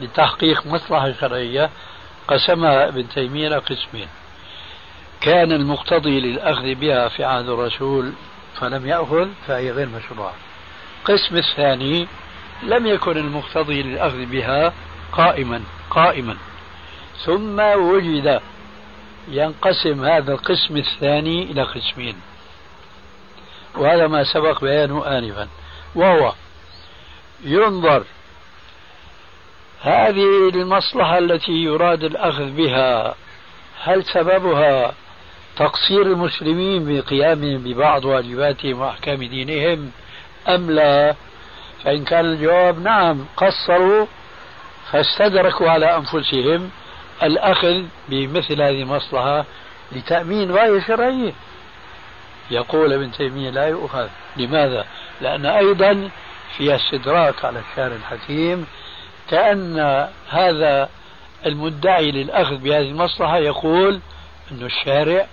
لتحقيق 0.00 0.66
مصلحة 0.66 1.12
شرعية 1.12 1.70
قسمها 2.28 2.88
ابن 2.88 3.08
تيمية 3.08 3.58
قسمين. 3.58 4.08
كان 5.20 5.52
المقتضي 5.52 6.20
للأخذ 6.20 6.74
بها 6.74 7.08
في 7.08 7.24
عهد 7.24 7.48
الرسول 7.48 8.12
فلم 8.60 8.86
يأخذ 8.86 9.28
فهي 9.46 9.70
غير 9.70 9.88
مشروعة. 9.88 10.34
القسم 11.00 11.36
الثاني 11.36 12.06
لم 12.62 12.86
يكن 12.86 13.16
المقتضي 13.16 13.82
للأخذ 13.82 14.26
بها 14.26 14.72
قائما 15.12 15.62
قائما. 15.90 16.36
ثم 17.24 17.60
وجد 17.60 18.40
ينقسم 19.28 20.04
هذا 20.04 20.32
القسم 20.32 20.76
الثاني 20.76 21.42
إلى 21.42 21.62
قسمين. 21.62 22.16
وهذا 23.74 24.06
ما 24.06 24.24
سبق 24.24 24.60
بيانه 24.60 25.18
آنفا. 25.18 25.48
وهو 25.94 26.32
ينظر 27.44 28.04
هذه 29.86 30.48
المصلحة 30.48 31.18
التي 31.18 31.52
يراد 31.52 32.04
الأخذ 32.04 32.50
بها 32.50 33.14
هل 33.82 34.04
سببها 34.04 34.92
تقصير 35.56 36.02
المسلمين 36.02 36.84
بقيامهم 36.84 37.58
ببعض 37.58 38.04
واجباتهم 38.04 38.80
وأحكام 38.80 39.24
دينهم 39.24 39.90
أم 40.48 40.70
لا؟ 40.70 41.14
فإن 41.84 42.04
كان 42.04 42.24
الجواب 42.24 42.82
نعم 42.82 43.24
قصروا 43.36 44.06
فاستدركوا 44.92 45.70
على 45.70 45.96
أنفسهم 45.96 46.70
الأخذ 47.22 47.82
بمثل 48.08 48.62
هذه 48.62 48.82
المصلحة 48.82 49.44
لتأمين 49.92 50.50
غاية 50.50 50.80
شرعية 50.80 51.32
يقول 52.50 52.92
ابن 52.92 53.12
تيمية 53.12 53.50
لا 53.50 53.66
يؤخذ. 53.68 54.08
لماذا؟ 54.36 54.84
لأن 55.20 55.46
أيضا 55.46 56.10
فيها 56.56 56.76
استدراك 56.76 57.44
على 57.44 57.62
الشارع 57.70 57.96
الحكيم 57.96 58.66
كأن 59.30 60.08
هذا 60.28 60.88
المدعي 61.46 62.10
للأخذ 62.10 62.56
بهذه 62.56 62.90
المصلحة 62.90 63.38
يقول 63.38 64.00
أن 64.52 64.62
الشارع 64.62 65.26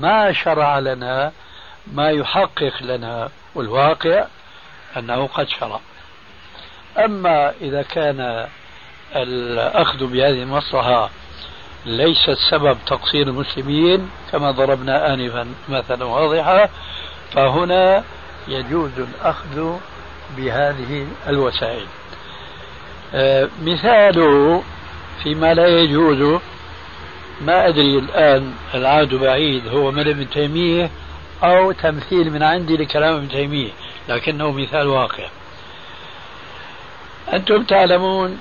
ما 0.00 0.32
شرع 0.32 0.78
لنا 0.78 1.32
ما 1.92 2.10
يحقق 2.10 2.82
لنا 2.82 3.28
والواقع 3.54 4.24
أنه 4.96 5.26
قد 5.26 5.48
شرع. 5.48 5.80
أما 6.98 7.52
إذا 7.60 7.82
كان 7.82 8.46
الأخذ 9.16 10.06
بهذه 10.06 10.42
المصلحة 10.42 11.10
ليست 11.86 12.36
سبب 12.50 12.78
تقصير 12.86 13.28
المسلمين 13.28 14.10
كما 14.32 14.50
ضربنا 14.50 15.14
آنفا 15.14 15.46
مثلا 15.68 16.04
واضحة 16.04 16.68
فهنا 17.32 18.04
يجوز 18.48 18.98
الأخذ 18.98 19.78
بهذه 20.36 21.06
الوسائل. 21.28 21.86
مثاله 23.62 24.62
فيما 25.22 25.54
لا 25.54 25.66
يجوز 25.68 26.40
ما 27.40 27.68
أدري 27.68 27.98
الآن 27.98 28.52
العاد 28.74 29.14
بعيد 29.14 29.68
هو 29.68 29.90
من 29.90 30.08
ابن 30.08 30.30
تيمية 30.30 30.90
أو 31.44 31.72
تمثيل 31.72 32.32
من 32.32 32.42
عندي 32.42 32.76
لكلام 32.76 33.14
ابن 33.14 33.28
تيمية 33.28 33.70
لكنه 34.08 34.52
مثال 34.52 34.86
واقع. 34.86 35.24
أنتم 37.32 37.62
تعلمون 37.62 38.38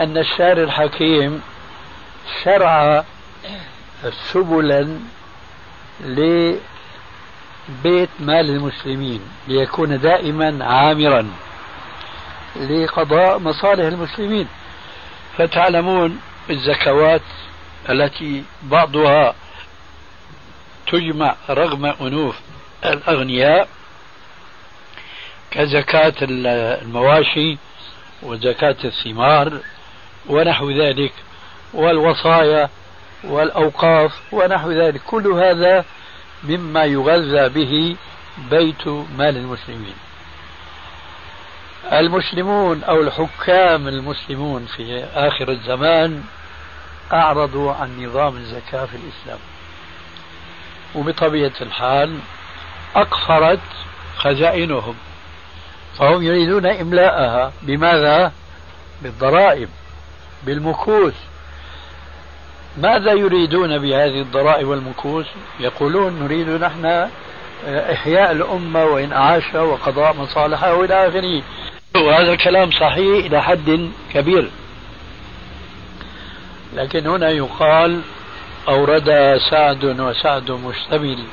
أن 0.00 0.18
الشارع 0.18 0.62
الحكيم 0.62 1.42
شرع 2.44 3.04
سبلا 4.32 4.98
لبيت 6.00 6.60
مال 8.20 8.50
المسلمين 8.50 9.20
ليكون 9.48 10.00
دائما 10.00 10.64
عامرا. 10.64 11.26
لقضاء 12.56 13.38
مصالح 13.38 13.84
المسلمين. 13.84 14.48
فتعلمون 15.38 16.20
الزكوات 16.50 17.22
التي 17.90 18.44
بعضها 18.62 19.34
تجمع 20.86 21.34
رغم 21.50 21.86
أنوف 21.86 22.36
الأغنياء 22.84 23.68
كزكاة 25.50 26.14
المواشي 26.22 27.58
وزكاة 28.22 28.76
الثمار 28.84 29.58
ونحو 30.26 30.70
ذلك 30.70 31.12
والوصايا 31.74 32.68
والأوقاف 33.24 34.12
ونحو 34.32 34.70
ذلك. 34.70 35.00
كل 35.06 35.26
هذا 35.26 35.84
مما 36.44 36.84
يغذى 36.84 37.48
به 37.48 37.96
بيت 38.50 38.88
مال 38.88 39.36
المسلمين. 39.36 39.94
المسلمون 41.92 42.84
أو 42.84 43.00
الحكام 43.00 43.88
المسلمون 43.88 44.66
في 44.76 45.04
آخر 45.14 45.48
الزمان 45.48 46.22
أعرضوا 47.12 47.72
عن 47.72 48.04
نظام 48.04 48.36
الزكاة 48.36 48.84
في 48.84 48.94
الإسلام. 48.96 49.38
وبطبيعة 50.94 51.52
الحال 51.60 52.18
أقفرت 52.96 53.60
خزائنهم 54.16 54.94
فهم 55.98 56.22
يريدون 56.22 56.66
إملاءها. 56.66 57.52
بماذا؟ 57.62 58.32
بالضرائب 59.02 59.68
بالمكوس 60.42 61.14
ماذا 62.78 63.12
يريدون 63.12 63.78
بهذه 63.78 64.20
الضرائب 64.20 64.68
والمكوس 64.68 65.26
يقولون 65.60 66.22
نريد 66.22 66.48
نحن 66.48 67.08
إحياء 67.68 68.32
الأمة 68.32 68.84
وإن 68.84 69.12
أعاش 69.12 69.54
وقضاء 69.54 70.16
مصالحها 70.16 70.72
وإلى 70.72 71.08
آخره. 71.08 71.42
وهذا 71.96 72.34
كلام 72.34 72.70
صحيح 72.70 73.24
إلى 73.24 73.42
حد 73.42 73.90
كبير. 74.12 74.50
لكن 76.74 77.06
هنا 77.06 77.30
يقال 77.30 78.00
أورد 78.68 79.38
سعد 79.50 79.84
وسعد 79.84 80.50
مشتمل. 80.50 81.24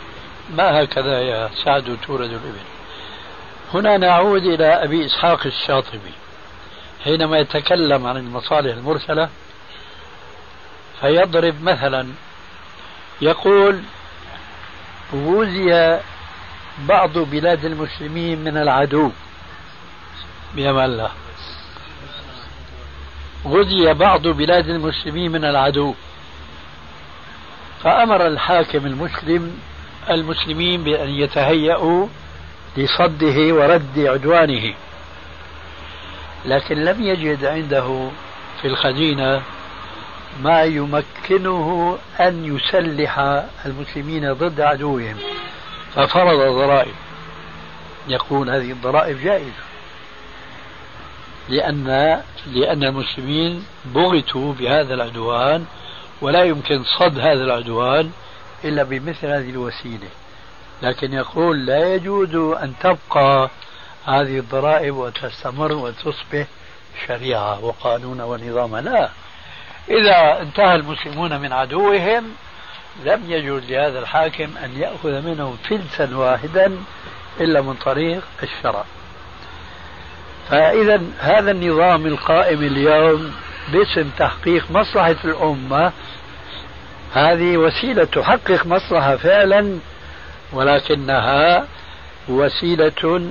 ما 0.56 0.84
هكذا 0.84 1.22
يا 1.22 1.50
سعد 1.64 1.98
تورد 2.08 2.30
الإبل؟ 2.30 2.54
هنا 3.74 3.98
نعود 3.98 4.46
إلى 4.46 4.66
أبي 4.66 5.06
إسحاق 5.06 5.46
الشاطبي. 5.46 6.14
حينما 7.04 7.40
يتكلم 7.40 8.06
عن 8.06 8.18
المصالح 8.18 8.76
المرسلة 8.76 9.30
فيضرب 11.02 11.64
مثلا 11.64 12.08
يقول 13.22 13.82
غزي 15.14 16.00
بعض 16.80 17.18
بلاد 17.18 17.66
المسلمين 17.66 18.44
من 18.44 18.58
العدو. 18.58 19.12
بأمان 20.58 20.86
الله 20.86 21.12
غزي 23.46 23.94
بعض 23.94 24.28
بلاد 24.28 24.70
المسلمين 24.70 25.32
من 25.32 25.46
العدو. 25.46 25.94
فأمر 27.84 28.28
الحاكم 28.28 28.86
المسلم 28.86 29.60
المسلمين 30.10 30.84
بأن 30.84 31.10
يتهيأوا 31.10 32.08
لصده 32.78 33.54
ورد 33.54 34.00
عدوانه. 34.00 34.74
لكن 36.46 36.76
لم 36.76 37.04
يجد 37.04 37.46
عنده 37.46 38.10
في 38.62 38.68
الخزينة 38.68 39.42
ما 40.42 40.64
يمكنه 40.64 41.98
أن 42.20 42.56
يسلح 42.56 43.20
المسلمين 43.66 44.34
ضد 44.34 44.62
عدوهم. 44.62 45.18
ففرض 45.96 46.40
ضرائب 46.40 46.96
يقول 48.08 48.50
هذه 48.50 48.72
الضرائب 48.72 49.20
جائزة. 49.24 49.67
لأن 51.50 52.22
لأن 52.54 52.84
المسلمين 52.84 53.66
بغتوا 53.86 54.54
بهذا 54.54 54.94
العدوان 54.94 55.66
ولا 56.22 56.44
يمكن 56.44 56.84
صد 56.84 57.20
هذا 57.20 57.44
العدوان 57.44 58.12
إلا 58.64 58.84
بمثل 58.84 59.28
هذه 59.28 59.50
الوسيلة. 59.50 60.08
لكن 60.82 61.14
يقول 61.14 61.66
لا 61.66 61.96
يجوز 61.96 62.36
أن 62.36 62.74
تبقى 62.80 63.50
هذه 64.06 64.40
الضرائب 64.40 64.96
وتستمر 64.96 65.72
وتصبح 65.72 66.46
شريعة 67.08 67.66
وقانون 67.66 68.22
ونظاما 68.22 68.82
لا. 68.82 69.10
إذا 69.90 70.42
انتهى 70.42 70.76
المسلمون 70.76 71.40
من 71.40 71.54
عدوهم 71.54 72.24
لم 73.06 73.24
يجوز 73.28 73.64
لهذا 73.64 74.00
الحاكم 74.00 74.58
أن 74.64 74.78
يأخذ 74.78 75.22
منهم 75.22 75.58
فلسا 75.70 76.18
واحدا 76.18 76.78
إلا 77.40 77.62
من 77.62 77.74
طريق 77.74 78.24
الشرع. 78.44 78.86
فإذا 80.50 81.02
هذا 81.20 81.52
النظام 81.52 82.06
القائم 82.06 82.62
اليوم 82.62 83.32
باسم 83.72 84.10
تحقيق 84.18 84.72
مصلحة 84.72 85.16
الأمة 85.26 85.92
هذه 87.14 87.58
وسيلة 87.58 88.04
تحقق 88.04 88.66
مصلحة 88.66 89.16
فعلا 89.16 89.80
ولكنها 90.54 91.68
وسيلة 92.30 93.30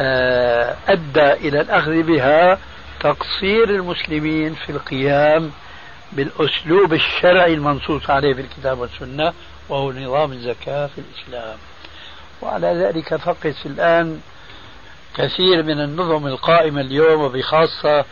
آه، 0.00 0.76
أدى 0.88 1.32
إلى 1.32 1.60
الأخذ 1.60 2.02
بها 2.02 2.58
تقصير 3.00 3.70
المسلمين 3.70 4.54
في 4.54 4.72
القيام 4.72 5.50
بالأسلوب 6.12 6.92
الشرعي 6.92 7.54
المنصوص 7.54 8.10
عليه 8.10 8.34
في 8.34 8.40
الكتاب 8.40 8.78
والسنة 8.78 9.32
وهو 9.68 9.92
نظام 9.92 10.32
الزكاة 10.32 10.86
في 10.86 11.00
الإسلام. 11.00 11.58
وعلى 12.42 12.66
ذلك 12.66 13.16
فقس 13.16 13.66
الآن 13.66 14.20
كثير 15.16 15.62
من 15.62 15.80
النظم 15.80 16.26
القائمة 16.26 16.80
اليوم 16.80 17.20
وبخاصة 17.20 18.04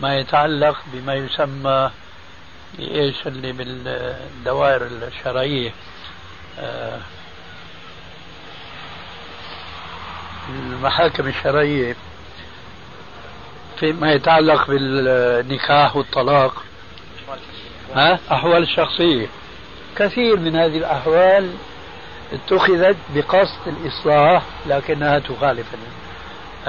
ما 0.00 0.18
يتعلق 0.18 0.76
بما 0.92 1.14
يسمى 1.14 1.90
بإيش 2.78 3.26
اللي 3.26 3.52
بالدوائر 3.52 4.82
الشرعية. 4.86 5.72
آه، 6.58 6.98
المحاكم 10.48 11.26
الشرعية 11.28 11.96
فيما 13.80 14.12
يتعلق 14.12 14.66
بالنكاح 14.66 15.96
والطلاق. 15.96 16.64
ها؟ 17.94 18.18
أحوال 18.32 18.62
الشخصية 18.62 19.26
كثير 19.96 20.36
من 20.36 20.56
هذه 20.56 20.78
الأحوال 20.78 21.52
اتخذت 22.32 22.96
بقصد 23.14 23.58
الإصلاح 23.66 24.42
لكنها 24.66 25.18
تخالف 25.18 25.66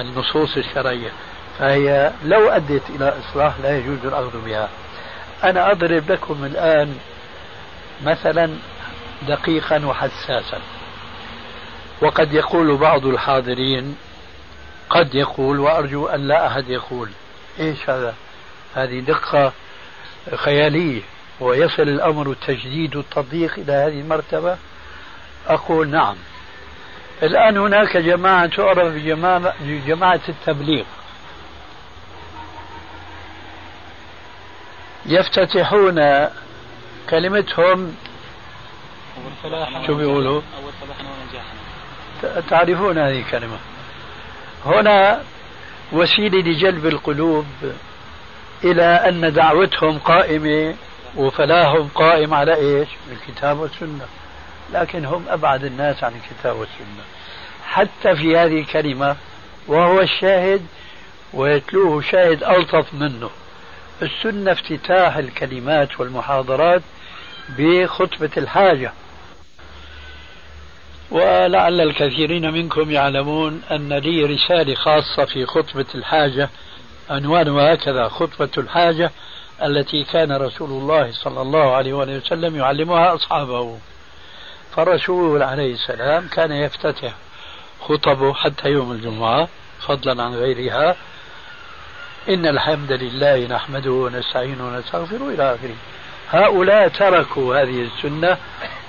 النصوص 0.02 0.58
الشرعية 0.58 1.12
فهي 1.60 2.12
لو 2.24 2.50
أدت 2.50 2.90
إلى 2.90 3.14
إصلاح 3.20 3.54
لا 3.64 3.78
يجوز 3.78 4.06
الأخذ 4.06 4.46
بها. 4.46 4.70
أنا 5.44 5.72
أضرب 5.72 6.12
لكم 6.12 6.46
الآن 6.46 6.98
مثلا 8.04 8.50
دقيقا 9.28 9.86
وحساسا. 9.86 10.60
وقد 12.02 12.34
يقول 12.34 12.78
بعض 12.78 13.06
الحاضرين 13.06 13.98
قد 14.90 15.16
يقول 15.16 15.60
وأرجو 15.60 16.08
أن 16.08 16.28
لا 16.28 16.48
أحد 16.48 16.70
يقول. 16.70 17.10
إيش 17.60 17.90
هذا؟ 17.90 18.16
هذه 18.76 19.00
دقة 19.00 19.54
خيالية. 20.36 21.02
ويصل 21.40 21.84
الأمر 21.84 22.32
التجديد 22.32 22.96
والتضييق 22.96 23.54
إلى 23.58 23.74
هذه 23.74 24.00
المرتبة؟ 24.00 24.58
أقول 25.48 25.88
نعم. 25.90 26.16
الآن 27.24 27.58
هناك 27.58 27.98
جماعة 27.98 28.46
تعرف 28.46 28.94
بجماعة, 28.94 30.22
التبليغ. 30.30 30.86
يفتتحون 35.06 36.28
كلمتهم. 37.10 37.96
شو 39.88 39.96
بيقولوا؟ 39.96 40.42
تعرفون 42.50 42.98
هذه 42.98 43.20
الكلمة. 43.20 43.58
هنا 44.66 45.22
وسيلة 45.92 46.38
لجلب 46.40 46.86
القلوب 46.86 47.46
إلى 48.64 48.84
أن 48.84 49.34
دعوتهم 49.34 50.00
قائمة 50.00 50.76
وفلاهم 51.16 51.90
قائم 51.96 52.34
على 52.34 52.56
إيش؟ 52.56 52.90
الكتاب 53.12 53.60
والسنة. 53.60 54.06
لكن 54.74 55.06
هم 55.06 55.26
أبعد 55.30 55.64
الناس 55.64 56.04
عن 56.04 56.12
الكتاب 56.16 56.56
والسنة. 56.56 57.04
حتى 57.66 58.16
في 58.16 58.38
هذه 58.38 58.60
الكلمة 58.60 59.16
وهو 59.68 60.02
الشاهد 60.02 60.66
ويتلوه 61.34 62.02
شاهد 62.02 62.44
ألطف 62.44 62.94
منه. 62.94 63.30
السنة 64.02 64.52
افتتاح 64.52 65.18
الكلمات 65.18 66.00
والمحاضرات 66.00 66.82
بخطبة 67.58 68.30
الحاجة. 68.38 68.94
ولعل 71.12 71.82
الكثيرين 71.82 72.54
منكم 72.54 72.92
يعلمون 72.92 73.62
أن 73.72 73.94
لي 73.94 74.24
رسالة 74.24 74.76
خاصة 74.76 75.26
في 75.26 75.46
خطبة 75.46 75.86
الحاجة. 75.96 76.50
عنوانها 77.10 77.74
هكذا 77.74 78.08
خطبة 78.08 78.50
الحاجة 78.58 79.12
التي 79.64 80.04
كان 80.04 80.32
رسول 80.32 80.70
الله 80.70 81.12
صلى 81.12 81.42
الله 81.42 81.76
عليه 81.76 81.94
وسلم 81.94 82.56
يعلمها 82.56 83.16
أصحابه. 83.16 83.80
فالرسول 84.76 85.44
عليه 85.44 85.74
السلام 85.74 86.28
كان 86.28 86.52
يفتتح 86.52 87.14
خطبه 87.82 88.34
حتى 88.34 88.70
يوم 88.70 88.92
الجمعة 88.92 89.48
فضلا 89.88 90.24
عن 90.24 90.34
غيرها. 90.34 90.96
إن 92.30 92.46
الحمد 92.46 92.92
لله 92.92 93.48
نحمده 93.48 93.92
ونستعينه 93.92 94.68
ونستغفره 94.68 95.30
إلى 95.30 95.56
آخره. 95.56 95.76
هؤلاء 96.32 96.88
تركوا 96.88 97.62
هذه 97.62 97.82
السنة 97.84 98.38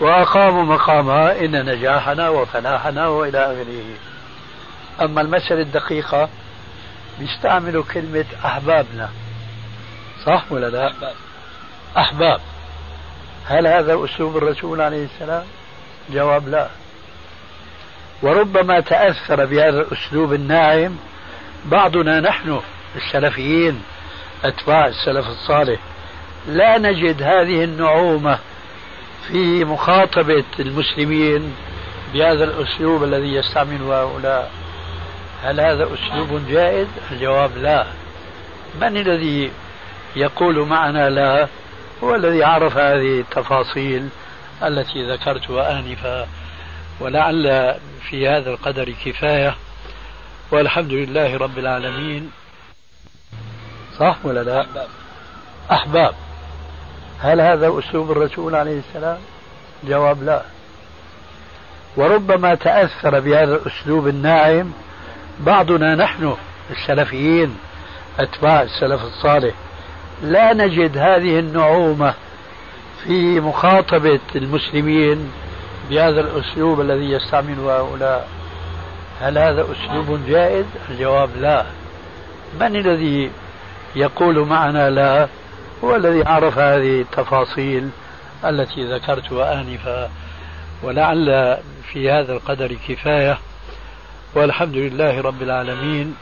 وأقاموا 0.01 0.63
مقامها 0.63 1.45
إن 1.45 1.65
نجاحنا 1.65 2.29
وفلاحنا 2.29 3.09
وإلى 3.09 3.39
آخره. 3.39 3.85
أما 5.05 5.21
المسألة 5.21 5.61
الدقيقة 5.61 6.29
بيستعملوا 7.19 7.85
كلمة 7.95 8.25
أحبابنا. 8.45 9.09
صح 10.27 10.45
ولا 10.51 10.67
لا؟ 10.67 10.93
أحباب. 11.97 12.41
هل 13.47 13.67
هذا 13.67 14.05
أسلوب 14.05 14.37
الرسول 14.37 14.81
عليه 14.81 15.05
السلام؟ 15.05 15.45
جواب 16.13 16.49
لا. 16.49 16.69
وربما 18.23 18.81
تأثر 18.81 19.45
بهذا 19.45 19.81
الأسلوب 19.81 20.33
الناعم 20.33 20.97
بعضنا 21.65 22.21
نحن 22.21 22.61
السلفيين 22.97 23.83
أتباع 24.45 24.87
السلف 24.87 25.27
الصالح. 25.27 25.81
لا 26.49 26.79
نجد 26.79 27.23
هذه 27.23 27.65
النعومة 27.65 28.39
في 29.29 29.65
مخاطبة 29.65 30.45
المسلمين 30.61 31.55
بهذا 32.15 32.45
الأسلوب 32.45 33.05
الذي 33.05 33.35
يستعمله 33.35 34.03
هؤلاء. 34.03 34.51
هل 35.43 35.61
هذا 35.61 35.89
أسلوب 35.95 36.47
جائز؟ 36.49 36.89
الجواب 37.11 37.57
لا. 37.57 37.87
من 38.81 38.97
الذي 38.97 39.51
يقول 40.17 40.67
معنا 40.67 41.11
لا؟ 41.11 41.49
هو 42.05 42.15
الذي 42.15 42.45
عرف 42.45 42.77
هذه 42.77 43.21
التفاصيل. 43.21 44.09
التي 44.63 45.13
ذكرتها 45.13 45.79
آنفا 45.79 46.27
ولعل 47.01 47.75
في 48.11 48.29
هذا 48.29 48.51
القدر 48.51 48.95
كفاية. 49.05 49.55
والحمد 50.51 50.93
لله 50.93 51.37
رب 51.37 51.59
العالمين. 51.59 52.31
صح 53.99 54.17
ولا 54.25 54.43
لا؟ 54.43 54.67
أحباب. 55.73 56.15
هل 57.21 57.41
هذا 57.41 57.79
أسلوب 57.79 58.11
الرسول 58.11 58.55
عليه 58.55 58.79
السلام؟ 58.79 59.19
جواب 59.85 60.23
لا. 60.23 60.43
وربما 61.97 62.55
تأثر 62.55 63.21
بهذا 63.21 63.55
الأسلوب 63.55 64.09
الناعم 64.09 64.73
بعضنا 65.41 65.95
نحن 65.95 66.37
السلفيين 66.71 67.57
أتباع 68.19 68.63
السلف 68.63 69.03
الصالح. 69.03 69.55
لا 70.23 70.53
نجد 70.53 70.99
هذه 70.99 71.39
النعومة 71.39 72.15
في 73.05 73.41
مخاطبة 73.41 74.21
المسلمين 74.35 75.33
بهذا 75.91 76.21
الأسلوب 76.21 76.81
الذي 76.81 77.11
يستعمله 77.11 77.77
هؤلاء. 77.77 78.29
هل 79.21 79.39
هذا 79.39 79.67
أسلوب 79.73 80.21
جائز؟ 80.29 80.67
الجواب 80.91 81.37
لا. 81.37 81.67
من 82.61 82.77
الذي 82.77 83.31
يقول 83.97 84.47
معنا 84.47 84.91
لا 84.91 85.29
هو 85.85 85.97
الذي 85.97 86.23
عرف 86.25 86.59
هذه 86.59 87.01
التفاصيل 87.01 87.91
التي 88.45 88.93
ذكرتها 88.95 89.61
آنفا. 89.61 90.11
ولعل 90.83 91.59
في 91.93 92.11
هذا 92.11 92.33
القدر 92.33 92.77
كفاية. 92.89 93.39
والحمد 94.35 94.77
لله 94.77 95.21
رب 95.21 95.43
العالمين. 95.43 96.17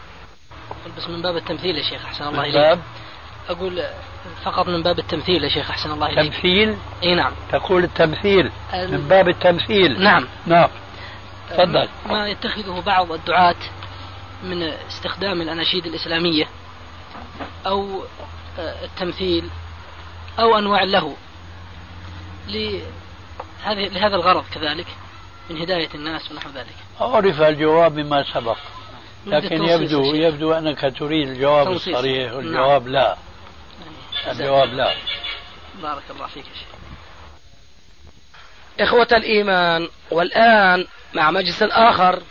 بس 0.96 1.08
من 1.08 1.22
باب 1.22 1.36
التمثيل 1.36 1.76
يا 1.76 1.82
شيخ 1.82 2.04
أحسن 2.04 2.24
الله 2.24 2.42
إليك. 2.42 2.78
أقول 3.48 3.82
فقط 4.44 4.68
من 4.68 4.82
باب 4.82 4.98
التمثيل 4.98 5.44
يا 5.44 5.48
شيخ 5.48 5.70
أحسن 5.70 5.90
الله 5.90 6.06
إليك. 6.06 6.34
تمثيل؟ 6.34 6.76
أي 7.02 7.14
نعم. 7.14 7.32
تقول 7.52 7.84
التمثيل. 7.84 8.50
من 8.74 9.06
باب 9.08 9.28
التمثيل. 9.28 10.02
نعم. 10.02 10.28
نعم. 10.46 10.68
تفضل. 11.50 11.88
ما 12.06 12.28
يتخذه 12.28 12.82
بعض 12.86 13.12
الدعاة 13.12 13.56
من 14.42 14.62
استخدام 14.62 15.42
الأناشيد 15.42 15.86
الإسلامية 15.86 16.48
أو 17.66 18.02
آه، 18.58 18.84
التمثيل 18.84 19.48
أو 20.38 20.58
أنواع 20.58 20.82
له 20.84 21.16
لهذا 23.66 24.16
الغرض 24.16 24.44
كذلك 24.54 24.86
من 25.50 25.60
هداية 25.60 25.88
الناس 25.94 26.32
ونحو 26.32 26.50
ذلك. 26.54 26.74
عرف 27.00 27.40
الجواب 27.40 27.98
مما 27.98 28.24
سبق 28.34 28.56
لكن 29.26 29.64
يبدو 29.64 30.14
يبدو 30.14 30.52
أنك 30.52 30.92
تريد 30.98 31.28
الجواب 31.28 31.68
الصريح 31.72 32.32
والجواب 32.32 32.82
نعم. 32.82 32.92
لا. 32.92 33.16
الجواب 34.26 34.74
لا. 34.74 34.96
بارك 35.74 36.02
الله 36.10 36.26
فيك 36.26 36.44
يا 36.46 36.54
شيخ. 36.54 36.68
إخوة 38.80 39.08
الإيمان 39.12 39.88
والآن 40.10 40.86
مع 41.14 41.30
مجلس 41.30 41.62
آخر 41.62 42.22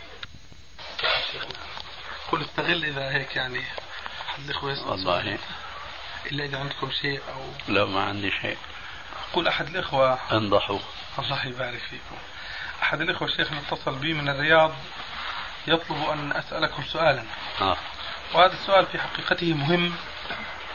قل 2.32 2.42
استغل 2.42 2.84
إذا 2.84 3.10
هيك 3.10 3.36
يعني. 3.36 3.64
الإخوة 4.38 4.72
يسأل 4.72 4.88
والله. 4.88 5.38
إلا 6.26 6.44
إذا 6.44 6.58
عندكم 6.58 6.90
شيء 6.90 7.20
أو 7.34 7.72
لا 7.72 7.84
ما 7.84 8.04
عندي 8.04 8.30
شيء. 8.30 8.56
يقول 9.30 9.48
أحد 9.48 9.66
الإخوة. 9.66 10.18
انضحوا. 10.32 10.78
الله 11.18 11.46
يبارك 11.46 11.78
فيكم. 11.90 12.16
أحد 12.82 13.00
الإخوة 13.00 13.28
الشيخ 13.28 13.48
اتصل 13.52 13.94
بي 13.94 14.14
من 14.14 14.28
الرياض. 14.28 14.74
يطلب 15.66 16.08
أن 16.10 16.32
أسألكم 16.32 16.82
سؤالا. 16.82 17.24
آه. 17.60 17.76
وهذا 18.34 18.52
السؤال 18.52 18.86
في 18.86 18.98
حقيقته 18.98 19.54
مهم. 19.54 19.94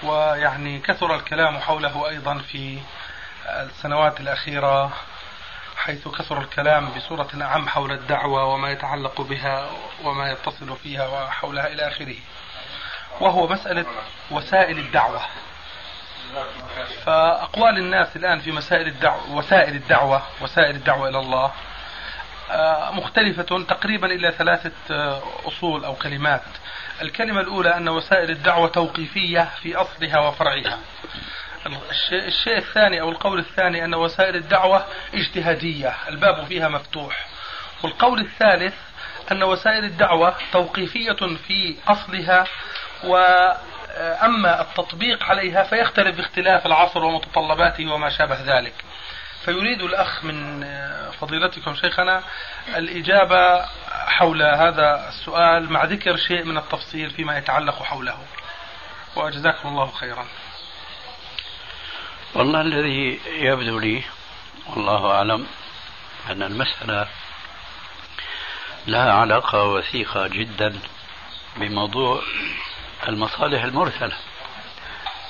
ويعني 0.05 0.79
كثر 0.79 1.15
الكلام 1.15 1.59
حوله 1.59 2.09
أيضا 2.09 2.37
في 2.37 2.79
السنوات 3.45 4.19
الأخيرة 4.19 4.91
حيث 5.77 6.07
كثر 6.07 6.41
الكلام 6.41 6.89
بصورة 6.89 7.29
أعم 7.41 7.69
حول 7.69 7.91
الدعوة 7.91 8.45
وما 8.45 8.71
يتعلق 8.71 9.21
بها 9.21 9.69
وما 10.03 10.31
يتصل 10.31 10.77
فيها 10.83 11.07
وحولها 11.07 11.67
إلى 11.67 11.87
آخره. 11.87 12.15
وهو 13.19 13.47
مسألة 13.47 13.85
وسائل 14.31 14.79
الدعوة. 14.79 15.21
فأقوال 17.05 17.77
الناس 17.77 18.15
الآن 18.15 18.39
في 18.39 18.51
مسائل 18.51 18.87
الدعوة 18.87 19.31
وسائل 19.31 19.75
الدعوة 19.75 20.21
وسائل 20.41 20.75
الدعوة 20.75 21.09
إلى 21.09 21.19
الله 21.19 21.51
آه، 22.51 22.91
مختلفة 22.91 23.63
تقريبا 23.63 24.07
إلى 24.07 24.31
ثلاثة 24.31 24.71
آه، 24.91 25.21
أصول 25.45 25.85
أو 25.85 25.95
كلمات. 25.95 26.41
الكلمة 27.03 27.41
الأولى 27.41 27.77
أن 27.77 27.89
وسائل 27.89 28.29
الدعوة 28.29 28.67
توقيفية 28.67 29.49
في 29.61 29.75
أصلها 29.75 30.19
وفرعها. 30.19 30.79
الشيء 32.11 32.57
الثاني 32.57 33.01
أو 33.01 33.09
القول 33.09 33.39
الثاني 33.39 33.85
أن 33.85 33.95
وسائل 33.95 34.35
الدعوة 34.35 34.85
اجتهادية. 35.13 35.95
الباب 36.09 36.45
فيها 36.45 36.67
مفتوح. 36.67 37.25
والقول 37.83 38.19
الثالث 38.19 38.73
أن 39.31 39.43
وسائل 39.43 39.83
الدعوة 39.83 40.35
توقيفية 40.51 41.37
في 41.47 41.75
أصلها 41.87 42.45
وأما 43.03 44.61
التطبيق 44.61 45.23
عليها 45.23 45.63
فيختلف 45.63 46.17
باختلاف 46.17 46.65
العصر 46.65 47.03
ومتطلباته 47.03 47.93
وما 47.93 48.09
شابه 48.09 48.57
ذلك. 48.57 48.73
فيريد 49.45 49.81
الأخ 49.81 50.23
من 50.23 50.63
فضيلتكم 51.19 51.75
شيخنا 51.75 52.23
الإجابة 52.75 53.65
حول 53.89 54.41
هذا 54.41 55.09
السؤال 55.09 55.71
مع 55.71 55.83
ذكر 55.83 56.17
شيء 56.17 56.43
من 56.43 56.57
التفصيل 56.57 57.09
فيما 57.09 57.37
يتعلق 57.37 57.83
حوله. 57.83 58.17
وجزاكم 59.15 59.69
الله 59.69 59.91
خيرا. 59.91 60.25
والله 62.35 62.61
الذي 62.61 63.19
يبدو 63.25 63.79
لي 63.79 64.03
والله 64.67 65.11
أعلم 65.11 65.47
أن 66.29 66.43
المسألة 66.43 67.07
لها 68.87 69.13
علاقة 69.13 69.63
وثيقة 69.63 70.27
جدا 70.27 70.79
بموضوع 71.57 72.21
المصالح 73.07 73.63
المرسلة 73.63 74.17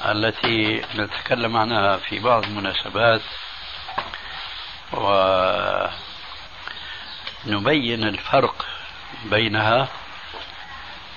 التي 0.05 0.85
نتكلم 0.95 1.57
عنها 1.57 1.97
في 1.97 2.19
بعض 2.19 2.43
المناسبات. 2.43 3.21
ونبين 7.45 8.03
الفرق 8.03 8.65
بينها 9.25 9.87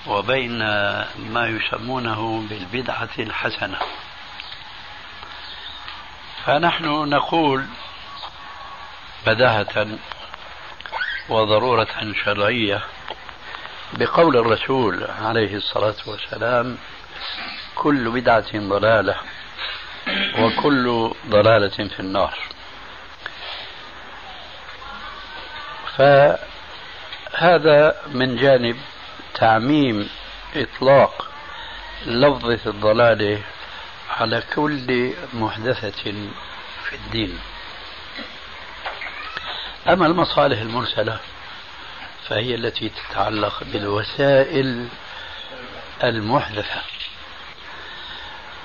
وبين 0.07 0.59
ما 1.17 1.47
يسمونه 1.47 2.43
بالبدعة 2.49 3.09
الحسنة. 3.19 3.79
فنحن 6.45 6.85
نقول 6.85 7.65
بداهة 9.25 9.87
وضرورة 11.29 12.13
شرعية 12.25 12.81
بقول 13.93 14.37
الرسول 14.37 15.07
عليه 15.21 15.55
الصلاة 15.55 15.95
والسلام 16.05 16.77
كل 17.75 18.09
بدعة 18.11 18.51
ضلالة 18.55 19.15
وكل 20.39 21.13
ضلالة 21.29 21.87
في 21.87 21.99
النار. 21.99 22.37
فهذا 25.97 27.95
من 28.07 28.35
جانب 28.35 28.77
تعميم 29.33 30.09
إطلاق 30.55 31.27
لفظة 32.05 32.59
الضلالة 32.65 33.41
على 34.09 34.43
كل 34.55 35.13
محدثة 35.33 36.13
في 36.83 36.95
الدين. 36.95 37.39
أما 39.87 40.05
المصالح 40.05 40.59
المرسلة 40.59 41.19
فهي 42.29 42.55
التي 42.55 42.89
تتعلق 42.89 43.63
بالوسائل 43.63 44.87
المحدثة. 46.03 46.81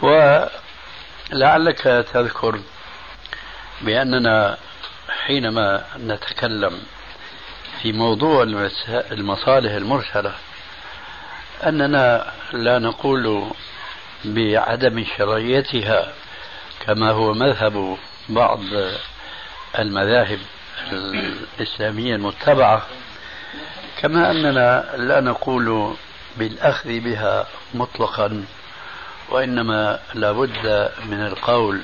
ولعلك 0.03 1.83
تذكر 2.13 2.61
بأننا 3.81 4.59
حينما 5.27 5.85
نتكلم 5.99 6.83
في 7.83 7.93
موضوع 7.93 8.43
المصالح 9.13 9.73
المرسلة 9.73 10.33
أننا 11.67 12.33
لا 12.53 12.79
نقول 12.79 13.51
بعدم 14.25 15.05
شرعيتها 15.17 16.13
كما 16.87 17.11
هو 17.11 17.35
مذهب 17.35 17.97
بعض 18.29 18.61
المذاهب 19.79 20.39
الإسلامية 20.93 22.15
المتبعة 22.15 22.87
كما 24.01 24.31
أننا 24.31 24.91
لا 24.97 25.21
نقول 25.21 25.95
بالأخذ 26.37 27.01
بها 27.01 27.47
مطلقا 27.75 28.45
وإنما 29.29 29.99
لابد 30.15 30.91
من 31.07 31.27
القول 31.27 31.81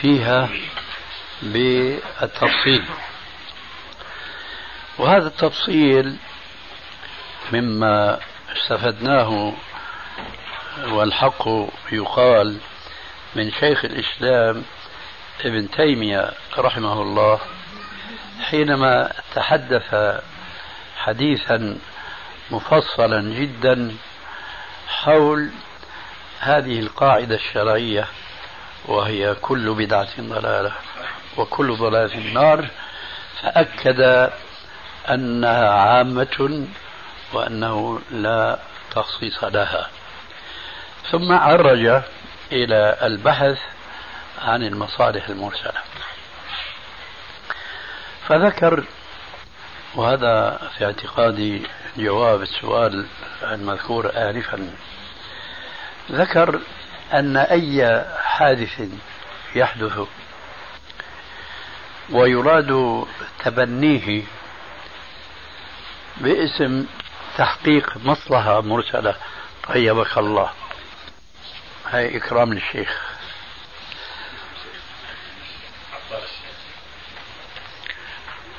فيها 0.00 0.48
بالتفصيل. 1.42 2.84
وهذا 4.98 5.26
التفصيل 5.26 6.16
مما 7.52 8.18
استفدناه 8.56 9.52
والحق 10.88 11.48
يقال 11.92 12.58
من 13.36 13.50
شيخ 13.50 13.84
الإسلام 13.84 14.64
ابن 15.44 15.70
تيمية 15.70 16.30
رحمه 16.58 17.02
الله 17.02 17.40
حينما 18.42 19.12
تحدث 19.34 20.18
حديثا 20.96 21.78
مفصلا 22.50 23.20
جدا 23.20 23.96
حول 24.88 25.50
هذه 26.40 26.80
القاعدة 26.80 27.34
الشرعية 27.34 28.06
وهي 28.84 29.34
كل 29.34 29.74
بدعة 29.74 30.20
ضلالة 30.20 30.72
وكل 31.36 31.76
ضلالة 31.76 32.06
في 32.08 32.18
النار 32.18 32.68
فأكد 33.42 34.30
أنها 35.10 35.68
عامة 35.70 36.66
وأنه 37.32 38.00
لا 38.10 38.58
تخصيص 38.94 39.44
لها. 39.44 39.88
ثم 41.10 41.32
عرج 41.32 42.02
إلى 42.52 42.98
البحث 43.02 43.58
عن 44.42 44.62
المصالح 44.62 45.28
المرسلة. 45.28 45.80
فذكر 48.28 48.84
وهذا 49.94 50.58
في 50.78 50.84
اعتقادي 50.84 51.62
جواب 51.96 52.42
السؤال 52.42 53.06
المذكور 53.42 54.10
آنفا 54.16 54.70
ذكر 56.10 56.60
أن 57.12 57.36
أي 57.36 58.04
حادث 58.22 58.88
يحدث 59.54 60.00
ويراد 62.10 63.04
تبنيه 63.44 64.22
باسم 66.16 66.86
تحقيق 67.38 67.96
مصلحة 68.04 68.60
مرسلة. 68.60 69.14
طيبك 69.68 70.18
الله. 70.18 70.50
هاي 71.90 72.16
إكرام 72.16 72.52
للشيخ. 72.52 73.12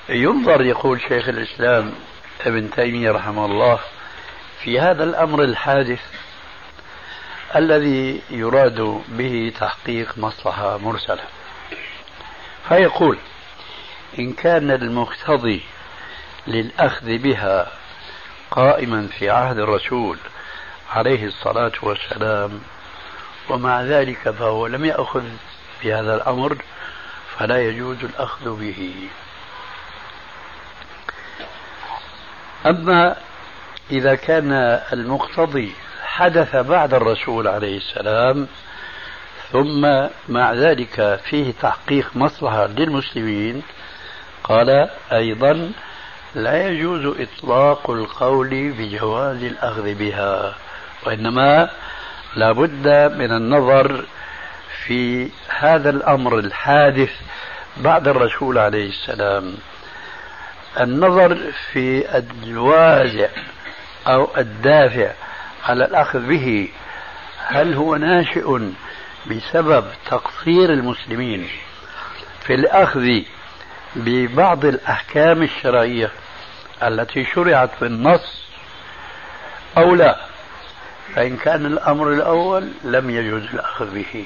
ينظر 0.09 0.61
يقول 0.61 1.01
شيخ 1.01 1.29
الإسلام 1.29 1.93
ابن 2.41 2.71
تيمية 2.71 3.11
رحمه 3.11 3.45
الله 3.45 3.79
في 4.63 4.79
هذا 4.79 5.03
الأمر 5.03 5.43
الحادث 5.43 6.01
الذي 7.55 8.21
يراد 8.29 9.03
به 9.07 9.53
تحقيق 9.59 10.17
مصلحة 10.17 10.77
مرسلة. 10.77 11.23
فيقول 12.69 13.17
إن 14.19 14.33
كان 14.33 14.71
المقتضي 14.71 15.63
للأخذ 16.47 17.17
بها 17.17 17.71
قائما 18.51 19.07
في 19.07 19.29
عهد 19.29 19.59
الرسول 19.59 20.17
عليه 20.91 21.25
الصلاة 21.25 21.71
والسلام. 21.81 22.61
ومع 23.49 23.81
ذلك 23.81 24.29
فهو 24.29 24.67
لم 24.67 24.85
يأخذ 24.85 25.23
بهذا 25.83 26.15
الأمر 26.15 26.57
فلا 27.37 27.61
يجوز 27.61 28.03
الأخذ 28.03 28.59
به. 28.59 29.09
أما 32.65 33.15
إذا 33.91 34.15
كان 34.15 34.51
المقتضي 34.93 35.73
حدث 36.03 36.55
بعد 36.55 36.93
الرسول 36.93 37.47
عليه 37.47 37.77
السلام 37.77 38.47
ثم 39.51 40.07
مع 40.29 40.53
ذلك 40.53 41.19
فيه 41.25 41.53
تحقيق 41.61 42.15
مصلحة 42.15 42.67
للمسلمين 42.67 43.63
قال 44.43 44.89
أيضا 45.11 45.71
لا 46.35 46.67
يجوز 46.67 47.15
إطلاق 47.19 47.89
القول 47.89 48.71
بجواز 48.71 49.43
الأخذ 49.43 49.93
بها 49.93 50.55
وإنما 51.05 51.69
لا 52.35 52.51
بد 52.51 52.87
من 53.17 53.31
النظر 53.31 54.05
في 54.85 55.29
هذا 55.49 55.89
الأمر 55.89 56.39
الحادث 56.39 57.11
بعد 57.77 58.07
الرسول 58.07 58.57
عليه 58.57 58.89
السلام. 58.89 59.53
النظر 60.79 61.51
في 61.71 62.17
الوازع 62.43 63.27
أو 64.07 64.29
الدافع 64.37 65.11
على 65.63 65.85
الأخذ 65.85 66.19
به 66.19 66.69
هل 67.37 67.73
هو 67.73 67.95
ناشئ 67.95 68.59
بسبب 69.27 69.85
تقصير 70.05 70.73
المسلمين 70.73 71.49
في 72.45 72.53
الأخذ 72.53 73.21
ببعض 73.95 74.65
الأحكام 74.65 75.43
الشرعية؟ 75.43 76.11
التي 76.83 77.25
شرعت 77.25 77.69
في 77.79 77.85
النص 77.85 78.43
أو 79.77 79.95
لا. 79.95 80.17
فإن 81.15 81.37
كان 81.37 81.65
الأمر 81.65 82.11
الأول 82.13 82.71
لم 82.83 83.09
يجوز 83.09 83.43
الأخذ 83.53 83.93
به 83.93 84.25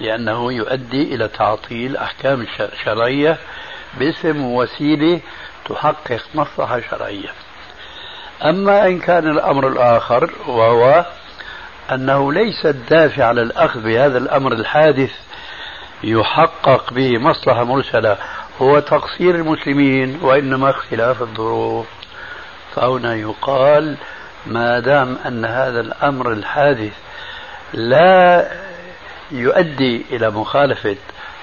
لأنه 0.00 0.52
يؤدي 0.52 1.14
إلى 1.14 1.28
تعطيل 1.28 1.96
أحكام 1.96 2.46
شرعية 2.84 3.38
باسم 3.98 4.44
وسيلة 4.44 5.20
تحقق 5.64 6.20
مصلحة 6.34 6.80
شرعية 6.90 7.28
أما 8.44 8.86
إن 8.86 8.98
كان 8.98 9.30
الأمر 9.30 9.68
الآخر 9.68 10.30
وهو 10.46 11.04
أنه 11.92 12.32
ليس 12.32 12.66
الدافع 12.66 13.24
على 13.24 13.42
الأخذ 13.42 13.80
بهذا 13.80 14.18
الأمر 14.18 14.52
الحادث 14.52 15.12
يحقق 16.02 16.92
به 16.92 17.18
مصلحة 17.18 17.64
مرسلة 17.64 18.16
هو 18.62 18.78
تقصير 18.78 19.34
المسلمين 19.34 20.18
وإنما 20.22 20.70
اختلاف 20.70 21.22
الظروف. 21.22 21.86
فهنا 22.74 23.14
يقال 23.14 23.96
ما 24.46 24.78
دام 24.80 25.18
أن 25.26 25.44
هذا 25.44 25.80
الأمر 25.80 26.32
الحادث 26.32 26.92
لا 27.72 28.50
يؤدي 29.30 30.06
إلى 30.10 30.30
مخالفة 30.30 30.96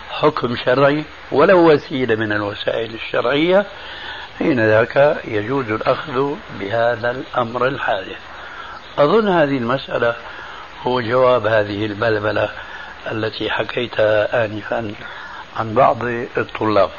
حكم 0.09 0.55
شرعي 0.65 1.03
ولو 1.31 1.71
وسيلة 1.71 2.15
من 2.15 2.31
الوسائل 2.31 2.93
الشرعية 2.93 3.65
حين 4.39 4.59
ذاك 4.59 5.17
يجوز 5.25 5.71
الأخذ 5.71 6.35
بهذا 6.59 7.11
الأمر 7.11 7.67
الحادث. 7.67 8.19
أظن 8.97 9.27
هذه 9.27 9.57
المسألة 9.57 10.15
هو 10.83 11.01
جواب 11.01 11.47
هذه 11.47 11.85
البلبلة 11.85 12.49
التي 13.11 13.49
حكيتها 13.49 14.45
آنفا. 14.45 14.93
عن 15.57 15.73
بعض 15.73 16.03
الطلاب. 16.37 16.89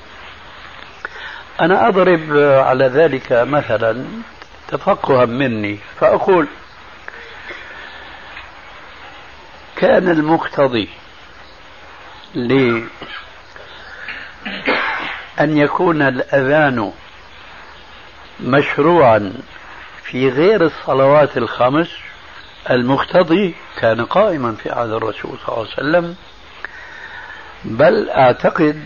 أنا 1.60 1.88
أضرب 1.88 2.20
على 2.66 2.84
ذلك 2.86 3.32
مثلا 3.32 4.04
تفقها 4.68 5.24
مني 5.26 5.78
فأقول 6.00 6.48
كان 9.76 10.08
المقتضي 10.08 10.88
لأن 12.34 12.88
يكون 15.38 16.02
الأذان 16.02 16.92
مشروعا 18.40 19.32
في 20.04 20.28
غير 20.28 20.62
الصلوات 20.64 21.36
الخمس 21.36 21.88
المقتضي 22.70 23.54
كان 23.78 24.04
قائما 24.04 24.54
في 24.54 24.70
عهد 24.70 24.90
الرسول 24.90 25.38
صلى 25.46 25.48
الله 25.48 25.58
عليه 25.58 25.72
وسلم 25.72 26.16
بل 27.64 28.10
أعتقد 28.10 28.84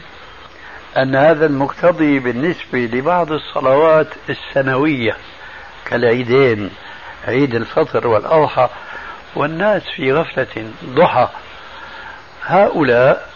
أن 0.97 1.16
هذا 1.16 1.47
المقتضي 1.47 2.18
بالنسبة 2.18 2.79
لبعض 2.79 3.33
الصلوات 3.33 4.09
السنوية 4.29 5.16
كالعيدين 5.85 6.70
عيد 7.29 7.55
الفطر 7.55 8.07
والأضحى 8.07 8.68
والناس 9.37 9.83
في 9.97 10.12
غفلة 10.12 10.70
ضحى. 10.85 11.29
هؤلاء 12.43 13.29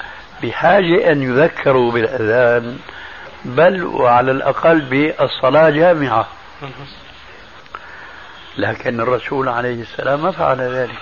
بحاجة 0.42 1.12
أن 1.12 1.22
يذكروا 1.22 1.92
بالأذان 1.92 2.78
بل 3.44 3.84
وعلى 3.84 4.30
الأقل 4.30 4.80
بالصلاة 4.80 5.70
جامعة. 5.70 6.28
لكن 8.58 9.00
الرسول 9.00 9.48
عليه 9.48 9.82
السلام 9.82 10.22
ما 10.22 10.30
فعل 10.30 10.60
ذلك. 10.60 10.98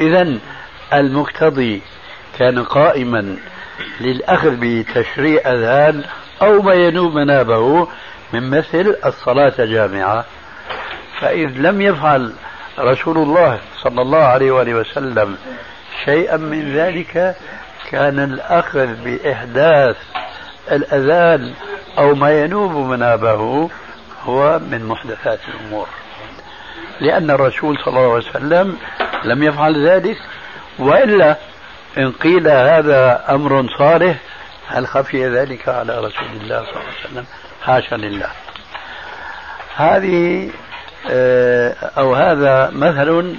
إذا 0.00 0.38
المقتضي 0.92 1.82
كان 2.38 2.64
قائما 2.64 3.36
للأخذ 4.00 4.56
بتشريع 4.60 5.40
أذان 5.52 6.04
أو 6.42 6.62
ما 6.62 6.74
ينوب 6.74 7.14
منابه 7.14 7.88
من 8.32 8.50
مثل 8.50 8.96
الصلاة 9.06 9.54
جامعة. 9.58 10.24
فإذ 11.20 11.48
لم 11.56 11.80
يفعل 11.80 12.32
رسول 12.78 13.18
الله 13.18 13.58
صلى 13.82 14.02
الله 14.02 14.18
عليه 14.18 14.52
وآله 14.52 14.74
وسلم 14.74 15.36
شيئا 16.04 16.36
من 16.36 16.72
ذلك 16.72 17.36
كان 17.90 18.18
الأخذ 18.18 18.86
بإحداث 19.04 19.96
الأذان 20.72 21.52
أو 21.98 22.14
ما 22.14 22.40
ينوب 22.40 22.72
منابه 22.72 23.70
هو 24.24 24.58
من 24.58 24.84
محدثات 24.84 25.40
الأمور. 25.48 25.88
لأن 27.00 27.30
الرسول 27.30 27.78
صلى 27.78 27.86
الله 27.86 28.14
عليه 28.14 28.28
وسلم 28.30 28.76
لم 29.24 29.42
يفعل 29.42 29.88
ذلك 29.88 30.18
وإلا 30.78 31.36
إن 31.98 32.12
قيل 32.12 32.48
هذا 32.48 33.24
أمر 33.28 33.66
صالح 33.78 34.16
هل 34.68 34.86
خفي 34.86 35.28
ذلك 35.28 35.68
على 35.68 35.98
رسول 35.98 36.28
الله 36.40 36.60
صلى 36.60 36.70
الله 36.70 36.80
عليه 36.80 37.10
وسلم؟ 37.10 37.24
حاشا 37.62 37.94
لله. 37.94 38.28
هذه 39.76 40.50
آه، 41.10 41.74
أو 41.98 42.14
هذا 42.14 42.70
مثل 42.72 43.36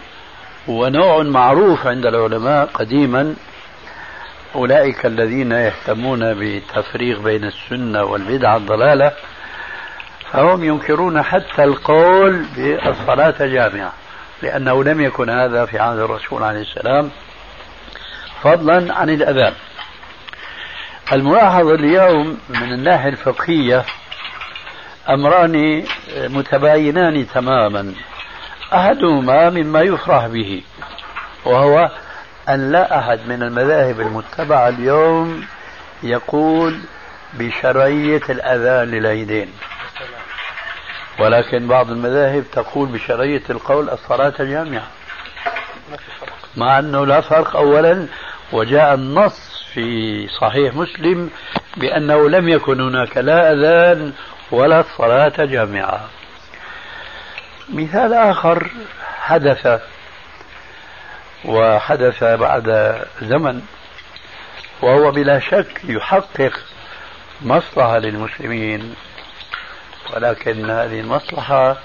ونوع 0.68 1.24
معروف 1.24 1.88
عند 1.88 2.06
العلماء 2.06 2.66
قديما 2.66 3.36
أولئك 4.56 5.06
الذين 5.06 5.52
يهتمون 5.52 6.34
بتفريق 6.34 7.20
بين 7.22 7.44
السنة 7.44 8.04
والبدعة 8.04 8.58
الضلالة 8.58 9.12
فهم 10.32 10.64
ينكرون 10.64 11.22
حتى 11.22 11.64
القول 11.64 12.46
بالصلاة 12.56 13.36
جامعة 13.40 13.94
لأنه 14.42 14.84
لم 14.84 15.02
يكن 15.02 15.30
هذا 15.30 15.66
في 15.66 15.80
عهد 15.80 16.00
الرسول 16.00 16.44
عليه 16.44 16.62
السلام. 16.62 17.12
فضلا 18.44 18.94
عن 18.94 19.10
الأذان. 19.10 19.54
الملاحظة 21.12 21.76
اليوم 21.76 22.40
من 22.50 22.74
الناحية 22.74 23.10
الفقهية 23.10 23.86
أمران 25.10 25.84
متباينان 26.18 27.28
تماما. 27.28 27.94
أحدهما 28.74 29.50
مما 29.50 29.82
يفرح 29.82 30.28
به 30.28 30.62
وهو 31.46 31.92
أن 32.50 32.72
لا 32.72 33.00
أحد 33.00 33.20
من 33.28 33.44
المذاهب 33.44 34.00
المتبعة 34.02 34.70
اليوم 34.70 35.46
يقول 36.04 36.80
بشرعية 37.34 38.22
الأذان 38.30 38.92
للعيدين. 38.92 39.54
ولكن 41.20 41.68
بعض 41.68 41.92
المذاهب 41.92 42.44
تقول 42.52 42.90
بشرعية 42.90 43.44
القول 43.50 43.90
الصلاة 43.90 44.34
جامعة. 44.40 44.88
مع 46.58 46.80
أنه 46.80 47.06
لا 47.06 47.22
فرق 47.22 47.56
أولا 47.56 48.08
وجاء 48.52 48.94
النص 48.94 49.64
في 49.74 50.28
صحيح 50.28 50.74
مسلم 50.74 51.30
بأنه 51.78 52.30
لم 52.30 52.50
يكن 52.50 52.82
هناك 52.82 53.18
لا 53.18 53.54
أذان 53.54 54.14
ولا 54.52 54.80
الصلاة 54.80 55.46
جامعة. 55.46 56.10
مثال 57.74 58.14
آخر 58.14 58.72
حدث 59.20 59.82
وحدث 61.46 62.24
بعد 62.24 62.98
زمن 63.22 63.62
وهو 64.82 65.12
بلا 65.12 65.40
شك 65.40 65.82
يحقق 65.84 66.54
مصلحة 67.42 67.98
للمسلمين 67.98 68.96
ولكن 70.14 70.70
هذه 70.70 71.00
المصلحة 71.00 71.78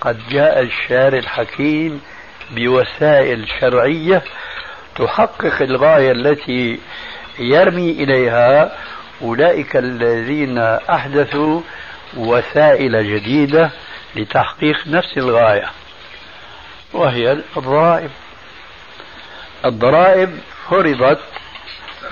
قد 0.00 0.18
جاء 0.30 0.62
الشارع 0.62 1.18
الحكيم 1.18 2.00
بوسائل 2.50 3.48
شرعية 3.60 4.22
تحقق 5.00 5.62
الغاية 5.62 6.12
التي 6.12 6.80
يرمي 7.38 7.90
إليها 7.90 8.72
أولئك 9.22 9.76
الذين 9.76 10.58
أحدثوا 10.58 11.60
وسائل 12.16 13.16
جديدة 13.16 13.70
لتحقيق 14.16 14.86
نفس 14.86 15.18
الغاية 15.18 15.70
وهي 16.92 17.32
الضرائب. 17.32 18.10
الضرائب 19.64 20.38
فرضت 20.70 21.20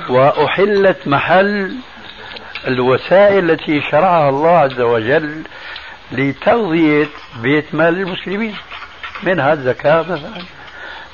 وأحلت 0.09 1.09
محل 1.09 1.77
الوسائل 2.67 3.51
التي 3.51 3.83
شرعها 3.91 4.29
الله 4.29 4.59
عز 4.59 4.81
وجل 4.81 5.43
لتغذية 6.13 7.09
بيت 7.43 7.75
مال 7.75 8.01
المسلمين 8.01 8.55
منها 9.23 9.53
الزكاة 9.53 10.03
مثلا. 10.03 10.58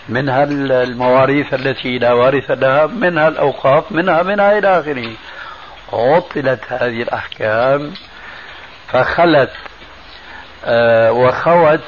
منها 0.09 0.45
المواريث 0.83 1.55
التي 1.55 1.99
لا 1.99 2.13
وارث 2.13 2.51
لها 2.51 2.87
منها 2.87 3.29
الأوقاف 3.29 3.93
منها 3.93 4.23
منها 4.23 4.59
إلى 4.59 4.81
آخره. 4.81 5.13
عطلت 5.93 6.61
هذه 6.69 7.03
الأحكام 7.03 7.93
فخلت 8.89 9.51
آه، 10.65 11.13
وخوت 11.13 11.81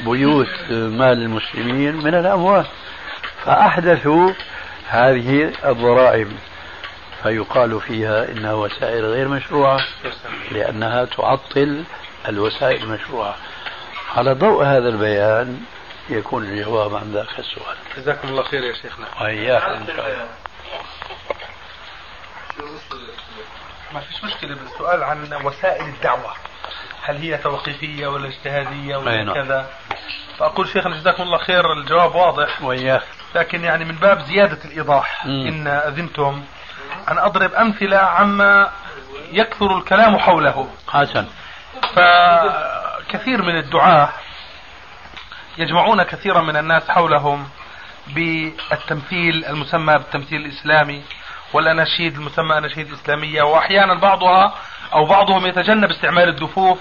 بيوت 0.00 0.70
مال 0.70 1.22
المسلمين 1.22 1.96
من 1.96 2.14
الأموال 2.14 2.64
فأحدثوا 3.44 4.32
هذه 4.88 5.52
الضرائب. 5.64 6.28
فيقال 7.22 7.80
فيها 7.80 8.28
إنها 8.28 8.52
وسائل 8.52 9.04
غير 9.04 9.28
مشروعة 9.28 9.80
لأنها 10.52 11.04
تعطل 11.04 11.84
الوسائل 12.28 12.82
المشروعة. 12.82 13.34
على 14.16 14.32
ضوء 14.32 14.64
هذا 14.64 14.88
البيان 14.88 15.60
يكون 16.08 16.44
الجواب 16.44 16.94
عن 16.94 17.12
ذاك 17.12 17.38
السؤال. 17.38 17.76
جزاكم 17.96 18.28
الله 18.28 18.42
خير 18.42 18.62
يا 18.64 18.74
شيخنا. 18.74 19.06
وإياكم 19.20 19.70
إن 19.70 19.86
شاء 19.86 20.06
الله 20.06 20.28
ما 23.94 24.00
فيش 24.00 24.24
مشكلة 24.24 24.54
بالسؤال 24.54 25.02
عن 25.02 25.32
وسائل 25.44 25.84
الدعوة. 25.84 26.34
هل 27.02 27.16
هي 27.16 27.38
توقيفية 27.38 28.06
ولا 28.06 28.28
اجتهادية 28.28 28.96
ولا 28.96 29.24
نعم. 29.24 29.34
كذا؟ 29.34 29.70
فأقول 30.38 30.68
شيخنا 30.68 30.96
جزاكم 30.96 31.22
الله 31.22 31.38
خير 31.38 31.72
الجواب 31.72 32.14
واضح. 32.14 32.62
وإياك. 32.62 33.02
لكن 33.34 33.64
يعني 33.64 33.84
من 33.84 33.94
باب 33.94 34.20
زيادة 34.20 34.64
الإيضاح 34.64 35.26
مم. 35.26 35.46
إن 35.46 35.66
أذنتم. 35.66 36.44
أن 37.08 37.18
أضرب 37.18 37.54
أمثلة 37.54 37.96
عما 37.96 38.72
يكثر 39.32 39.78
الكلام 39.78 40.18
حوله. 40.18 40.68
حسن. 40.88 41.26
فكثير 41.94 43.42
من 43.42 43.58
الدعاة 43.58 44.08
يجمعون 45.58 46.02
كثيرا 46.02 46.40
من 46.40 46.56
الناس 46.56 46.90
حولهم 46.90 47.48
بالتمثيل 48.06 49.44
المسمى 49.44 49.98
بالتمثيل 49.98 50.40
الإسلامي 50.40 51.02
والأناشيد 51.52 52.14
المسمى 52.14 52.58
أناشيد 52.58 52.92
إسلامية 52.92 53.42
وأحيانا 53.42 53.94
بعضها 53.94 54.54
أو 54.94 55.04
بعضهم 55.04 55.46
يتجنب 55.46 55.90
استعمال 55.90 56.28
الدفوف 56.28 56.78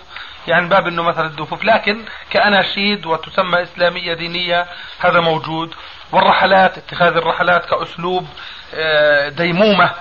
يعني 0.48 0.68
باب 0.68 0.88
أنه 0.88 1.04
مثلا 1.04 1.26
الدفوف 1.26 1.64
لكن 1.64 2.06
كأناشيد 2.30 3.06
وتسمى 3.06 3.64
إسلامية 3.64 4.14
دينية 4.14 4.66
هذا 5.00 5.20
موجود 5.20 5.76
والرحلات 6.12 6.78
اتخاذ 6.78 7.18
الرحلات 7.18 7.66
كأسلوب 7.66 8.28
آه، 8.76 9.30
ديمومة 9.30 9.92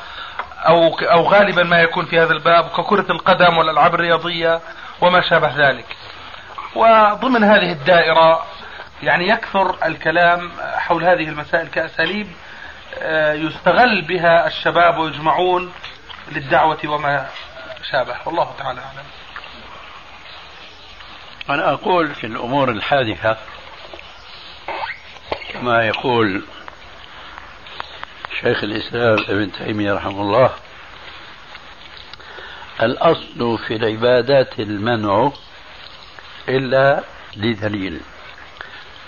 أو 0.67 0.99
أو 0.99 1.23
غالبا 1.23 1.63
ما 1.63 1.83
يكون 1.83 2.05
في 2.05 2.21
هذا 2.21 2.33
الباب 2.33 2.65
ككرة 2.65 3.13
القدم 3.13 3.59
والألعاب 3.59 3.95
الرياضية 3.95 4.61
وما 5.01 5.21
شابه 5.21 5.69
ذلك. 5.69 5.97
وضمن 6.75 7.45
هذه 7.45 7.73
الدائرة 7.73 8.43
يعني 9.03 9.29
يكثر 9.29 9.87
الكلام 9.87 10.53
حول 10.61 11.05
هذه 11.05 11.29
المسائل 11.29 11.69
كأساليب 11.69 12.27
آه، 12.99 13.33
يستغل 13.33 14.03
بها 14.03 14.47
الشباب 14.47 14.99
ويجمعون 14.99 15.73
للدعوة 16.33 16.79
وما 16.85 17.27
شابه. 17.91 18.17
والله 18.27 18.55
تعالى 18.59 18.81
أعلم. 18.81 19.05
أنا 21.51 21.73
أقول 21.73 22.15
في 22.15 22.27
الأمور 22.27 22.71
الحادثة 22.71 23.37
كما 25.53 25.87
يقول 25.87 26.43
شيخ 28.41 28.65
الإسلام 28.65 29.19
ابن 29.29 29.53
تيمية 29.53 29.93
رحمه 29.93 30.23
الله 30.23 30.51
الأصل 32.83 33.59
في 33.59 33.77
العبادات 33.77 34.61
المنع 34.61 35.33
إلا 36.49 37.05
لدليل. 37.37 38.01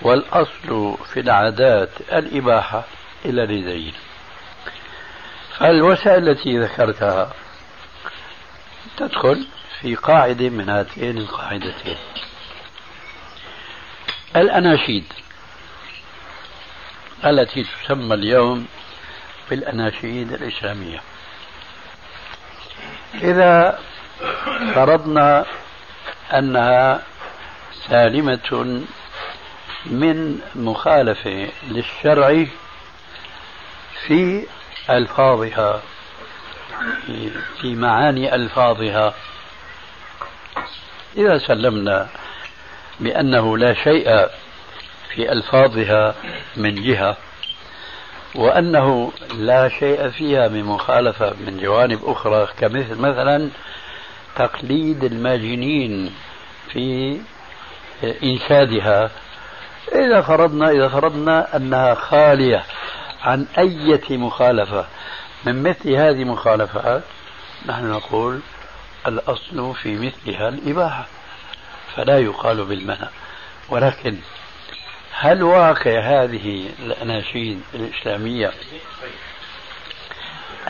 والأصل 0.02 0.96
في 1.12 1.20
العادات 1.20 1.90
الإباحة 2.12 2.84
إلا 3.24 3.42
لدليل 3.44 3.94
فالوسائل 5.58 6.28
التي 6.28 6.58
ذكرتها 6.58 7.32
تدخل 8.96 9.46
في 9.80 9.94
قاعدة 9.94 10.48
من 10.48 10.68
هاتين 10.68 11.18
القاعدتين. 11.18 11.96
الأناشيد 14.36 15.04
التي 17.24 17.64
تسمى 17.64 18.14
اليوم 18.14 18.66
بالأناشيد 19.50 20.32
الإسلامية. 20.32 21.00
إذا 23.14 23.78
فرضنا 24.74 25.44
أنها 26.32 27.02
سالمة 27.88 28.82
من 29.86 30.40
مخالفة 30.54 31.48
للشرع 31.68 32.46
في 34.06 34.46
ألفاظها 34.90 35.82
في 37.60 37.74
معاني 37.74 38.34
ألفاظها. 38.34 39.14
إذا 41.16 41.38
سلمنا 41.38 42.08
بأنه 43.00 43.58
لا 43.58 43.74
شيء 43.74 44.28
في 45.14 45.32
ألفاظها 45.32 46.14
من 46.56 46.74
جهة 46.74 47.16
وأنه 48.34 49.12
لا 49.34 49.68
شيء 49.68 50.10
فيها 50.10 50.48
من 50.48 50.64
مخالفة 50.64 51.34
من 51.46 51.60
جوانب 51.62 52.00
أخرى 52.04 52.48
كمثل 52.58 52.98
مثلا 52.98 53.50
تقليد 54.36 55.04
الماجنين 55.04 56.14
في 56.72 57.18
إنشادها 58.22 59.10
إذا 59.88 60.22
فرضنا 60.22 60.70
إذا 60.70 60.88
فرضنا 60.88 61.56
أنها 61.56 61.94
خالية 61.94 62.64
عن 63.22 63.46
أية 63.58 64.16
مخالفة. 64.18 64.86
من 65.46 65.62
مثل 65.62 65.90
هذه 65.90 66.22
المخالفات 66.22 67.02
نحن 67.66 67.90
نقول 67.90 68.40
الأصل 69.06 69.74
في 69.74 69.98
مثلها 69.98 70.48
الإباحة. 70.48 71.06
فلا 71.96 72.18
يقال 72.18 72.64
بالمنع. 72.64 73.08
ولكن 73.68 74.16
هل 75.12 75.42
واقع 75.42 76.00
هذه 76.00 76.68
الأناشيد 76.78 77.60
الإسلامية 77.74 78.52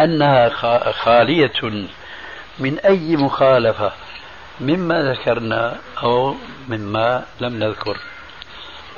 أنها 0.00 0.48
خالية 0.92 1.88
من 2.58 2.78
أي 2.78 3.16
مخالفة؟ 3.16 3.92
مما 4.60 5.02
ذكرنا 5.02 5.78
أو 6.02 6.36
مما 6.68 7.24
لم 7.40 7.58
نذكر. 7.58 7.96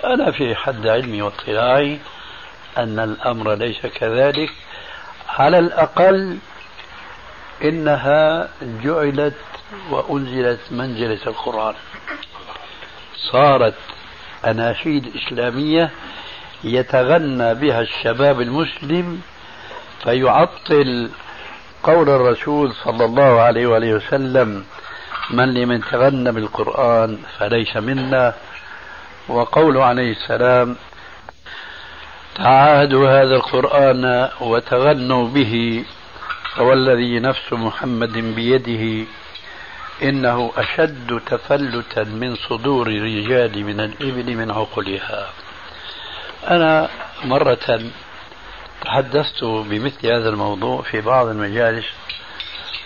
أنا 0.04 0.30
في 0.30 0.54
حد 0.54 0.86
علمي 0.86 1.22
واطلاعي 1.22 1.98
أن 2.78 2.98
الأمر 2.98 3.54
ليس 3.54 3.86
كذلك. 3.86 4.50
على 5.28 5.58
الأقل 5.58 6.38
إنها 7.64 8.48
جعلت 8.62 9.34
وأنزلت 9.90 10.60
منزلة 10.70 11.20
القرآن. 11.26 11.74
صارت 13.16 13.74
أناشيد 14.44 15.12
إسلامية 15.16 15.90
يتغنى 16.64 17.54
بها 17.54 17.80
الشباب 17.80 18.40
المسلم 18.40 19.20
فيعطل 20.04 21.10
قول 21.82 22.08
الرسول 22.08 22.72
صلى 22.72 23.04
الله 23.04 23.40
عليه 23.40 23.66
وآله 23.66 23.94
وسلم 23.94 24.64
من 25.30 25.54
لمن 25.54 25.80
تغنى 25.80 26.32
بالقرآن 26.32 27.18
فليس 27.38 27.76
منا. 27.76 28.34
وقوله 29.28 29.84
عليه 29.84 30.12
السلام 30.12 30.76
تعاهدوا 32.36 33.08
هذا 33.08 33.36
القرآن 33.36 34.30
وتغنوا 34.40 35.28
به 35.28 35.84
فوالذي 36.56 37.20
نفس 37.20 37.52
محمد 37.52 38.12
بيده 38.12 39.06
إنه 40.02 40.52
أشد 40.56 41.20
تفلتا 41.26 42.02
من 42.04 42.36
صدور 42.36 42.86
الرجال 42.86 43.64
من 43.64 43.80
الإبل 43.80 44.36
من 44.36 44.50
عقلها. 44.50 45.28
أنا 46.50 46.88
مرة 47.24 47.80
تحدثت 48.84 49.44
بمثل 49.44 50.06
هذا 50.06 50.28
الموضوع 50.28 50.82
في 50.82 51.00
بعض 51.00 51.26
المجالس 51.26 51.86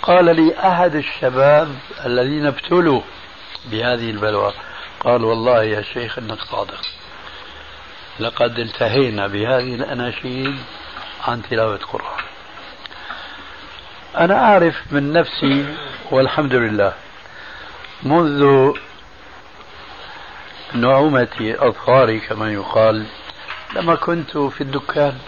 قال 0.03 0.37
لي 0.37 0.55
أحد 0.59 0.95
الشباب 0.95 1.69
الذين 2.05 2.47
ابتلوا 2.47 3.01
بهذه 3.71 4.11
البلوى 4.11 4.53
قال 5.05 5.25
والله 5.25 5.63
يا 5.63 5.83
شيخ 5.83 6.19
إنك 6.19 6.43
صادق. 6.43 6.81
لقد 8.21 8.59
انتهينا 8.59 9.27
بهذه 9.27 9.75
الأناشيد 9.75 10.59
عن 11.27 11.43
تلاوة 11.43 11.75
القرآن. 11.75 12.25
أنا 14.17 14.45
أعرف 14.45 14.75
من 14.93 15.13
نفسي 15.13 15.77
والحمد 16.11 16.55
لله 16.55 16.93
منذ 18.03 18.73
نعومة 20.75 21.55
أظفاري 21.59 22.21
كما 22.21 22.53
يقال 22.53 23.07
لما 23.77 23.95
كنت 23.95 24.39
في 24.39 24.61
الدكان 24.61 25.19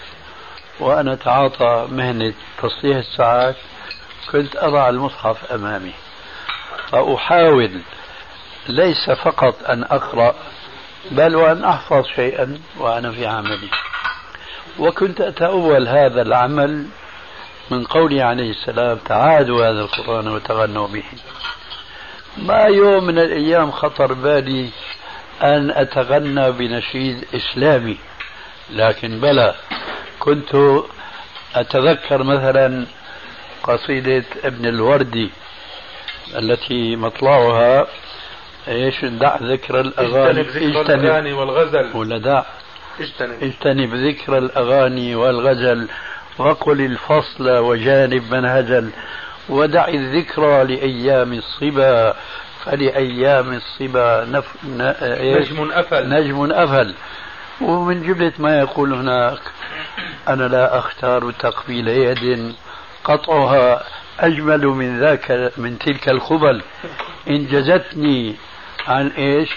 وأنا 0.80 1.12
أتعاطى 1.12 1.88
مهنة 1.90 2.34
تصليح 2.62 2.96
الساعات 2.96 3.56
كنت 4.30 4.56
أضع 4.56 4.88
المصحف 4.88 5.52
أمامي. 5.52 5.92
فأحاول 6.88 7.80
ليس 8.68 9.10
فقط 9.10 9.54
أن 9.70 9.84
أقرأ 9.84 10.34
بل 11.10 11.36
وأن 11.36 11.64
أحفظ 11.64 12.06
شيئا 12.16 12.58
وأنا 12.78 13.12
في 13.12 13.26
عملي. 13.26 13.68
وكنت 14.78 15.20
أتأول 15.20 15.88
هذا 15.88 16.22
العمل 16.22 16.86
من 17.70 17.84
قوله 17.84 18.24
عليه 18.24 18.50
السلام 18.50 18.98
تعادوا 18.98 19.64
هذا 19.64 19.80
القرآن 19.80 20.28
وتغنوا 20.28 20.88
به. 20.88 21.04
ما 22.38 22.62
يوم 22.62 23.04
من 23.04 23.18
الأيام 23.18 23.70
خطر 23.70 24.12
بالي 24.12 24.70
أن 25.42 25.70
أتغنى 25.70 26.52
بنشيد 26.52 27.24
إسلامي. 27.34 27.98
لكن 28.70 29.20
بلى 29.20 29.54
كنت 30.18 30.56
أتذكر 31.54 32.22
مثلا 32.22 32.86
قصيدة 33.62 34.24
ابن 34.44 34.66
الوردي 34.66 35.30
التي 36.36 36.96
مطلعها 36.96 37.86
إيش؟ 38.68 39.04
دع 39.04 39.36
ذكر 39.42 39.80
الأغاني. 39.80 40.40
اجتنب 40.40 40.76
ذكر 40.76 40.94
الأغاني 40.94 41.32
والغزل. 41.32 41.96
ولا 41.96 42.18
دع؟ 42.18 42.42
اجتنب. 43.00 43.42
اجتنب 43.42 43.94
ذكر 43.94 44.38
الأغاني 44.38 45.14
والغزل. 45.14 45.88
وقل 46.38 46.80
الفصل 46.80 47.50
وجانب 47.50 48.34
من 48.34 48.44
هزل. 48.44 48.90
ودع 49.48 49.88
الذكرى 49.88 50.64
لأيام 50.64 51.32
الصبا. 51.32 52.14
فلأيام 52.64 53.52
الصبا 53.52 54.24
نف... 54.24 54.64
ن... 54.64 54.94
نجم 55.02 55.70
أفل. 55.72 56.08
نجم 56.08 56.52
أفل. 56.52 56.94
ومن 57.60 58.02
جملة 58.02 58.32
ما 58.38 58.60
يقول 58.60 58.92
هناك 58.92 59.40
أنا 60.28 60.44
لا 60.44 60.78
أختار 60.78 61.30
تقبيل 61.30 61.88
يد 61.88 62.54
قطعها 63.04 63.82
أجمل 64.20 64.66
من 64.66 65.00
ذاك 65.00 65.52
من 65.56 65.78
تلك 65.78 66.08
الخبل. 66.08 66.62
إن 67.28 67.46
جزتني 67.46 68.36
عن 68.86 69.08
إيش؟ 69.08 69.50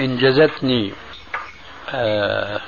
إن 0.00 0.16
جزتني 0.16 0.92
آه. 1.88 2.60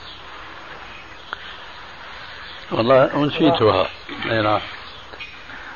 والله 2.70 3.24
نسيتها 3.24 3.86
نعم. 4.26 4.60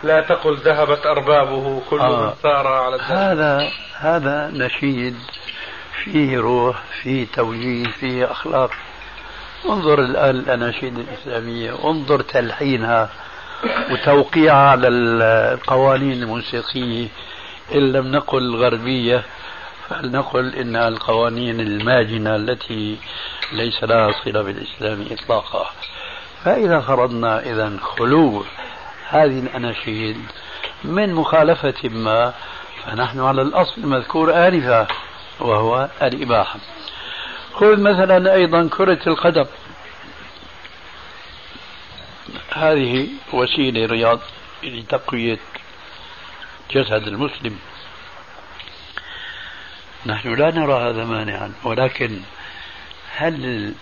لا 0.02 0.20
تقل 0.20 0.56
ذهبت 0.56 1.06
أربابه 1.06 1.82
كل 1.90 2.00
آه. 2.00 2.26
من 2.26 2.32
سار 2.42 2.66
على 2.66 2.94
الدرب 2.96 3.10
هذا 3.10 3.70
هذا 3.94 4.50
نشيد 4.54 5.16
فيه 6.04 6.38
روح 6.38 6.82
فيه 7.02 7.26
توجيه 7.34 7.84
فيه 7.88 8.30
أخلاق. 8.30 8.70
انظر 9.68 9.98
الآن 9.98 10.30
الأناشيد 10.30 10.98
الإسلامية 10.98 11.84
انظر 11.84 12.20
تلحينها 12.20 13.10
وتوقيعها 13.90 14.70
على 14.70 14.88
القوانين 14.88 16.22
الموسيقية 16.22 17.08
إن 17.74 17.92
لم 17.92 18.06
نقل 18.12 18.38
الغربية 18.38 19.24
فلنقل 19.88 20.54
إنها 20.54 20.88
القوانين 20.88 21.60
الماجنة 21.60 22.36
التي 22.36 22.98
ليس 23.52 23.84
لها 23.84 24.12
صلة 24.24 24.42
بالإسلام 24.42 25.06
إطلاقا. 25.10 25.70
فإذا 26.44 26.80
فرضنا 26.80 27.40
إذا 27.40 27.78
خلو 27.82 28.44
هذه 29.08 29.38
الأناشيد 29.38 30.16
من 30.84 31.14
مخالفة 31.14 31.88
ما 31.88 32.34
فنحن 32.84 33.20
على 33.20 33.42
الأصل 33.42 33.80
المذكور 33.80 34.48
آنفا 34.48 34.86
وهو 35.40 35.88
الإباحة. 36.02 36.58
خذ 37.54 37.80
مثلا 37.80 38.34
أيضا 38.34 38.68
كرة 38.72 38.98
القدم. 39.06 39.46
هذه 42.52 43.08
وسيلة 43.32 43.86
رياض 43.86 44.20
لتقوية 44.62 45.38
جسد 46.70 47.08
المسلم. 47.08 47.58
نحن 50.06 50.34
لا 50.34 50.50
نرى 50.50 50.90
هذا 50.90 51.04
مانعا 51.04 51.52
ولكن 51.64 52.20
هل 53.16 53.74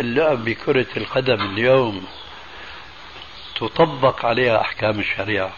اللعب 0.00 0.44
بكرة 0.44 0.86
القدم 0.96 1.40
اليوم 1.40 2.04
تطبق 3.56 4.26
عليها 4.26 4.60
أحكام 4.60 5.00
الشريعة؟ 5.00 5.52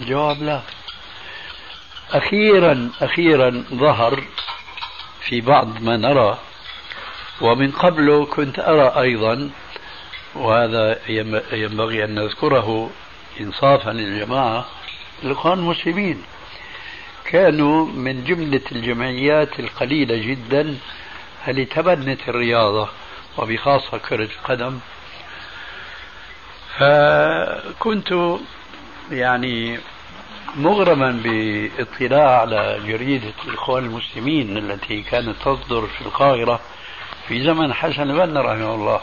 الجواب 0.00 0.42
لا. 0.42 0.60
أخيرا 2.12 2.90
أخيرا 3.00 3.64
ظهر 3.74 4.24
في 5.20 5.40
بعض 5.40 5.82
ما 5.82 5.96
نرى 5.96 6.38
ومن 7.40 7.70
قبله 7.70 8.26
كنت 8.26 8.58
أرى 8.58 9.02
أيضا 9.02 9.50
وهذا 10.34 10.98
ينبغي 11.52 12.04
أن 12.04 12.14
نذكره 12.14 12.90
إنصافا 13.40 13.90
للجماعة 13.90 14.66
الإخوان 15.22 15.58
المسلمين. 15.58 16.22
كانوا 17.30 17.86
من 17.86 18.24
جملة 18.24 18.60
الجمعيات 18.72 19.60
القليلة 19.60 20.16
جدا 20.16 20.78
اللي 21.48 21.64
تبنت 21.64 22.28
الرياضة 22.28 22.88
وبخاصة 23.38 23.98
كرة 23.98 24.28
القدم؟ 24.38 24.78
فكنت 26.78 28.38
يعني 29.10 29.78
مغرما 30.56 31.20
باطلاع 31.24 32.40
على 32.40 32.80
جريدة 32.86 33.32
الإخوان 33.48 33.84
المسلمين 33.84 34.56
التي 34.56 35.02
كانت 35.02 35.36
تصدر 35.40 35.86
في 35.86 36.00
القاهرة 36.00 36.60
في 37.28 37.44
زمن 37.44 37.72
حسن 37.74 38.10
البنا 38.10 38.40
رحمه 38.40 38.74
الله. 38.74 39.00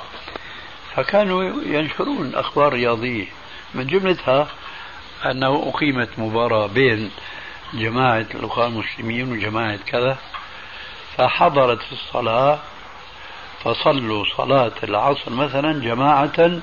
فكانوا 0.96 1.44
ينشرون 1.66 2.36
أخبار 2.36 2.74
رياضية 2.74 3.26
من 3.76 3.88
جملتها 3.88 4.48
أنه 5.26 5.72
أقيمت 5.76 6.10
مباراة 6.18 6.68
بين 6.68 7.12
جماعة 7.74 8.26
الأخوان 8.36 8.72
المسلمين 8.72 9.32
وجماعة 9.32 9.80
كذا 9.88 10.18
فحضرت 11.18 11.82
الصلاة 11.92 12.60
فصلوا 13.64 14.26
صلاة 14.38 14.72
العصر 14.84 15.32
مثلا 15.32 15.80
جماعة 15.80 16.62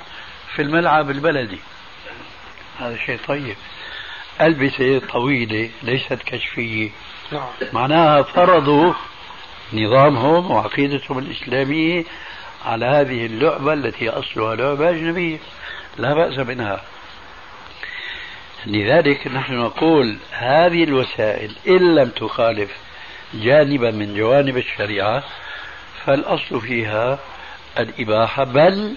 في 0.54 0.62
الملعب 0.62 1.10
البلدي. 1.10 1.58
هذا 2.78 2.96
شيء 2.96 3.18
طيب. 3.28 3.56
ألبسة 4.40 4.98
طويلة 4.98 5.70
ليست 5.82 6.22
كشفية. 6.26 6.90
نعم. 7.32 7.46
معناها 7.72 8.22
فرضوا 8.22 8.92
نظامهم 9.72 10.50
وعقيدتهم 10.50 11.18
الإسلامية 11.18 12.04
على 12.64 12.86
هذه 12.86 13.26
اللعبة 13.26 13.72
التي 13.72 14.08
أصلها 14.08 14.56
لعبة 14.56 14.90
أجنبية. 14.90 15.38
لا 15.96 16.14
بأس 16.14 16.38
منها 16.38 16.82
لذلك 18.68 19.26
نحن 19.26 19.54
نقول 19.54 20.16
هذه 20.30 20.84
الوسائل 20.84 21.52
إن 21.68 21.94
لم 21.94 22.08
تخالف 22.08 22.70
جانبا 23.34 23.90
من 23.90 24.14
جوانب 24.14 24.56
الشريعة 24.56 25.22
فالأصل 26.04 26.60
فيها 26.60 27.18
الإباحة 27.78 28.44
بل 28.44 28.94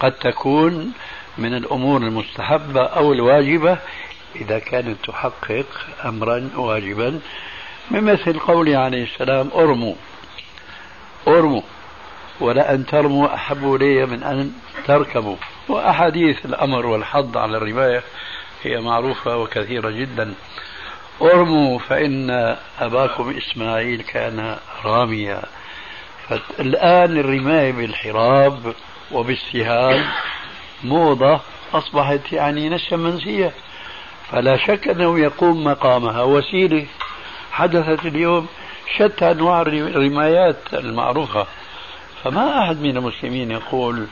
قد 0.00 0.12
تكون 0.12 0.92
من 1.38 1.54
الأمور 1.54 2.00
المستحبة 2.02 2.80
أو 2.80 3.12
الواجبة 3.12 3.78
إذا 4.36 4.58
كانت 4.58 4.96
تحقق 5.04 5.66
أمرا 6.04 6.50
واجبا. 6.56 7.20
بمثل 7.90 8.38
قوله 8.38 8.78
عليه 8.78 9.04
السلام 9.04 9.50
أرموا 9.54 9.94
أرموا 11.28 11.62
ولأن 12.40 12.86
ترموا 12.86 13.34
أحب 13.34 13.74
إلي 13.74 14.06
من 14.06 14.22
أن 14.22 14.52
تركبوا. 14.86 15.36
وأحاديث 15.68 16.46
الأمر 16.46 16.86
والحض 16.86 17.38
على 17.38 17.56
الرماية 17.56 18.02
هي 18.66 18.80
معروفة 18.80 19.36
وكثيرة 19.36 19.90
جدا. 19.90 20.34
أرموا 21.22 21.78
فإن 21.78 22.56
أباكم 22.80 23.36
إسماعيل 23.36 24.02
كان 24.02 24.56
راميا. 24.84 25.42
فالآن 26.28 27.18
الرماية 27.18 27.72
بالحراب 27.72 28.74
وبالسهام 29.12 30.04
موضة 30.84 31.40
أصبحت 31.74 32.32
يعني 32.32 32.68
نسيا 32.68 32.96
منسية 32.96 33.52
فلا 34.30 34.56
شك 34.56 34.88
أنه 34.88 35.18
يقوم 35.18 35.64
مقامها. 35.64 36.22
وسيلة 36.22 36.86
حدثت 37.52 38.06
اليوم 38.06 38.46
شتى 38.96 39.30
أنواع 39.30 39.62
الرمايات 39.62 40.74
المعروفة. 40.74 41.46
فما 42.24 42.64
أحد 42.64 42.80
من 42.80 42.96
المسلمين 42.96 43.50
يقول 43.50 44.06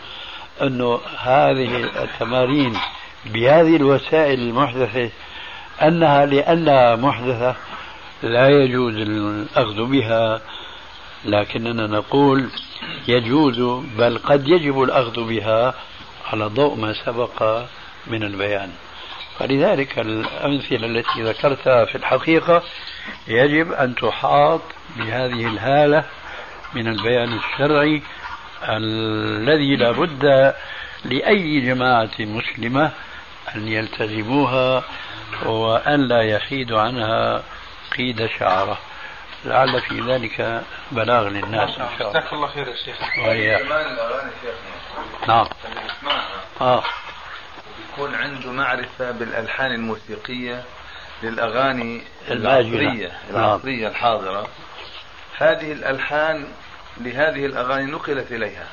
أنه 0.62 1.00
هذه 1.18 1.76
التمارين 2.02 2.76
بهذه 3.26 3.76
الوسائل 3.76 4.40
المحدثة 4.40 5.10
أنها 5.82 6.26
لأنها 6.26 6.96
محدثة 6.96 7.56
لا 8.22 8.48
يجوز 8.48 8.94
الأخذ 8.96 9.84
بها 9.84 10.40
لكننا 11.24 11.86
نقول 11.86 12.50
يجوز 13.08 13.84
بل 13.98 14.18
قد 14.18 14.48
يجب 14.48 14.82
الأخذ 14.82 15.28
بها 15.28 15.74
على 16.32 16.44
ضوء 16.44 16.76
ما 16.76 16.92
سبق 16.92 17.64
من 18.06 18.22
البيان. 18.22 18.70
فلذلك 19.38 19.98
الأمثلة 19.98 20.86
التي 20.86 21.22
ذكرتها 21.22 21.84
في 21.84 21.94
الحقيقة 21.94 22.62
يجب 23.28 23.72
أن 23.72 23.94
تحاط 23.94 24.60
بهذه 24.96 25.46
الهالة 25.46 26.04
من 26.74 26.88
البيان 26.88 27.38
الشرعي 27.38 28.02
الذي 28.68 29.76
لا 29.76 29.90
بد 29.90 30.54
لأي 31.04 31.60
جماعة 31.60 32.10
مسلمة 32.20 32.90
أن 33.54 33.68
يلتزموها 33.68 34.84
وأن 35.42 36.08
لا 36.08 36.22
يحيد 36.22 36.72
عنها 36.72 37.42
قيد 37.96 38.26
شعره. 38.38 38.78
لعل 39.44 39.80
في 39.80 40.00
ذلك 40.00 40.62
بلاغ 40.92 41.28
للناس 41.28 41.70
إن 41.70 41.76
شاء 41.76 42.08
الله. 42.08 42.10
جزاك 42.10 42.32
الله 42.32 42.46
خير 42.46 42.68
يا 42.68 42.76
شيخ. 42.76 42.96
وإياك 43.18 43.62
نعم. 45.28 45.46
آه. 46.60 46.84
يكون 47.92 48.14
عنده 48.14 48.52
معرفة 48.52 49.10
بالألحان 49.10 49.72
الموسيقية 49.72 50.62
للأغاني 51.22 52.02
العصرية 52.30 53.12
العصرية 53.30 53.88
الحاضرة. 53.88 54.48
هذه 55.38 55.72
الألحان 55.72 56.46
لهذه 57.00 57.46
الأغاني 57.46 57.90
نقلت 57.90 58.32
إليها. 58.32 58.66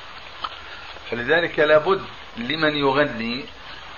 فلذلك 1.11 1.59
لابد 1.59 2.01
لمن 2.37 2.75
يغني 2.75 3.45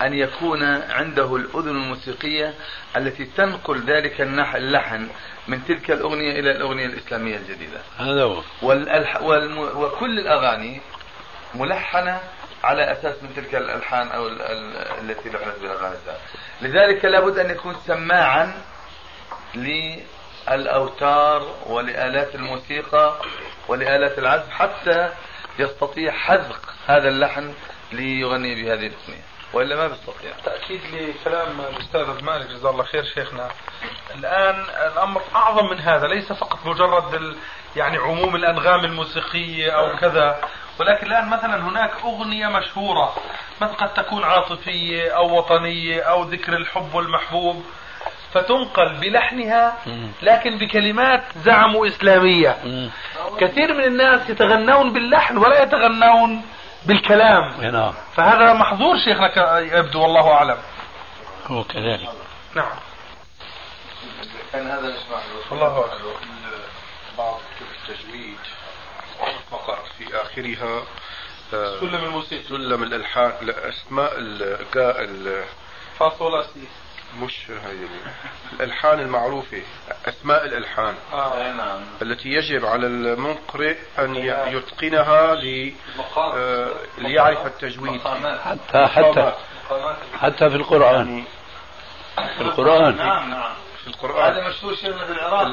أن 0.00 0.14
يكون 0.14 0.62
عنده 0.90 1.36
الأذن 1.36 1.68
الموسيقية 1.68 2.54
التي 2.96 3.24
تنقل 3.24 3.80
ذلك 3.86 4.20
اللحن 4.20 5.08
من 5.48 5.64
تلك 5.64 5.90
الأغنية 5.90 6.40
إلى 6.40 6.50
الأغنية 6.50 6.86
الإسلامية 6.86 7.36
الجديدة. 7.36 7.80
هذا 7.98 8.22
هو. 8.22 8.42
والألح... 8.62 9.22
والم... 9.22 9.58
وكل 9.58 10.18
الأغاني 10.18 10.80
ملحنة 11.54 12.20
على 12.64 12.92
أساس 12.92 13.22
من 13.22 13.34
تلك 13.36 13.54
الألحان 13.54 14.08
أو 14.08 14.28
ال... 14.28 14.42
ال... 14.42 14.76
التي 14.76 15.28
لحنت 15.28 15.58
بالأغاني 15.60 15.96
لذلك 16.62 17.04
لابد 17.04 17.38
أن 17.38 17.50
يكون 17.50 17.76
سماعا 17.86 18.54
للأوتار 20.48 21.54
ولآلات 21.66 22.34
الموسيقى 22.34 23.20
ولآلات 23.68 24.18
العزف 24.18 24.50
حتى 24.50 25.10
يستطيع 25.58 26.12
حذق 26.12 26.74
هذا 26.86 27.08
اللحن 27.08 27.54
ليغني 27.92 28.54
بهذه 28.54 28.86
الأغنية. 28.86 29.31
وإلا 29.52 29.76
ما 29.76 29.88
بيستطيع. 29.88 30.30
تأكيد 30.44 30.80
لكلام 30.92 31.60
الأستاذ 31.60 32.24
مالك 32.24 32.46
جزاه 32.46 32.70
الله 32.70 32.84
خير 32.84 33.04
شيخنا. 33.04 33.48
الآن 34.14 34.64
الأمر 34.92 35.22
أعظم 35.34 35.70
من 35.70 35.78
هذا 35.80 36.06
ليس 36.06 36.32
فقط 36.32 36.66
مجرد 36.66 37.14
ال... 37.14 37.36
يعني 37.76 37.98
عموم 37.98 38.36
الأنغام 38.36 38.84
الموسيقية 38.84 39.70
أو 39.70 39.96
كذا 39.96 40.40
ولكن 40.80 41.06
الآن 41.06 41.28
مثلا 41.28 41.56
هناك 41.56 41.90
أغنية 42.04 42.46
مشهورة 42.46 43.14
مثلا 43.60 43.76
قد 43.76 43.94
تكون 43.94 44.24
عاطفية 44.24 45.10
أو 45.16 45.38
وطنية 45.38 46.02
أو 46.02 46.22
ذكر 46.22 46.56
الحب 46.56 46.94
والمحبوب 46.94 47.64
فتنقل 48.32 48.94
بلحنها 49.00 49.76
لكن 50.22 50.58
بكلمات 50.58 51.22
زعموا 51.36 51.86
إسلامية. 51.86 52.56
كثير 53.40 53.74
من 53.74 53.84
الناس 53.84 54.30
يتغنون 54.30 54.92
باللحن 54.92 55.36
ولا 55.36 55.62
يتغنون 55.62 56.42
بالكلام. 56.86 57.60
نعم. 57.60 57.94
فهذا 58.16 58.52
محظور 58.52 58.96
شيخنا 59.04 59.58
يبدو 59.58 60.02
والله 60.02 60.32
أعلم. 60.32 60.58
هو 61.46 61.64
كذلك. 61.64 62.08
نعم. 62.54 62.76
كان 64.52 64.66
هذا 64.70 64.88
مش 64.88 65.02
محظور 65.10 65.42
الله 65.52 65.78
أكبر. 65.78 66.14
بعض 67.18 67.38
كتب 67.56 67.94
التجويد 67.94 68.38
وقع 69.52 69.78
في 69.98 70.22
آخرها 70.22 70.82
آه، 71.54 71.80
سلم 71.80 72.04
الموسيقى. 72.04 72.48
سلم 72.48 72.82
الألحان 72.82 73.32
لا 73.42 73.68
اسماء 73.68 74.12
ال 74.16 75.44
فاصولاسي 75.98 76.68
مش 77.20 77.50
هذه 77.50 77.88
الألحان 78.52 79.00
المعروفة 79.00 79.62
أسماء 80.06 80.44
الألحان. 80.44 80.94
آه. 81.12 81.52
نعم. 81.52 81.80
التي 82.02 82.28
يجب 82.28 82.64
على 82.66 82.86
المنقرئ 82.86 83.76
أن 83.98 84.16
يتقنها 84.16 85.34
لي 85.34 85.74
آه 86.16 86.70
ليعرف 86.98 87.46
التجويد. 87.46 88.00
حتى 88.44 88.86
حتى 88.86 89.32
حتى 90.18 90.50
في 90.50 90.56
القرآن. 90.56 91.24
يعني 92.18 92.34
في 92.34 92.40
القرآن. 92.40 92.96
نعم 92.96 93.30
نعم. 93.30 93.52
في 93.82 93.88
القرآن. 93.88 94.32
هذا 94.32 94.48
مشهور 94.48 94.74
شيخنا 94.74 95.04
في 95.06 95.12
العراق 95.12 95.46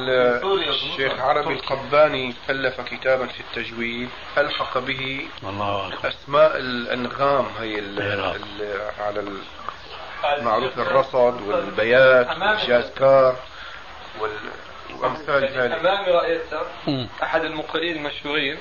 الشيخ 0.69 1.19
عربي 1.19 1.53
القباني 1.53 2.35
ألف 2.49 2.81
كتابا 2.81 3.27
في 3.27 3.39
التجويد 3.39 4.09
ألحق 4.37 4.77
به 4.77 5.27
الله 5.43 5.93
أسماء 6.05 6.57
الأنغام 6.57 7.45
هي 7.59 7.79
على 8.99 9.19
معروف 10.41 10.79
الرصد 10.79 11.41
والبيات 11.41 12.27
والجازكار 12.27 13.35
وأمثال 14.99 15.43
ذلك. 15.43 15.79
امامي 15.79 16.11
رايت 16.11 16.41
أحد 17.23 17.43
المقرئين 17.45 17.97
المشهورين 17.97 18.57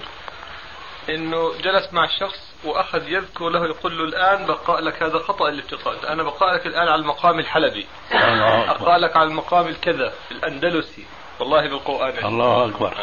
إنه 1.09 1.53
جلس 1.59 1.93
مع 1.93 2.07
شخص 2.21 2.55
وأخذ 2.65 3.09
يذكر 3.09 3.49
له 3.49 3.67
يقول 3.67 3.99
له 3.99 4.05
الآن 4.05 4.47
بقاء 4.47 4.81
لك 4.81 5.03
هذا 5.03 5.19
خطأ 5.19 5.51
بتقرأ 5.51 6.13
أنا 6.13 6.23
بقاء 6.23 6.55
لك 6.55 6.67
الآن 6.67 6.89
على 6.89 7.01
المقام 7.01 7.39
الحلبي. 7.39 7.87
اقرا 8.13 8.99
لك 8.99 9.17
على 9.17 9.29
المقام 9.29 9.69
الكذا 9.69 10.13
الأندلسي. 10.31 11.07
والله 11.41 11.69
بالقرآن 11.69 12.27
الله 12.27 12.69
أكبر. 12.69 12.95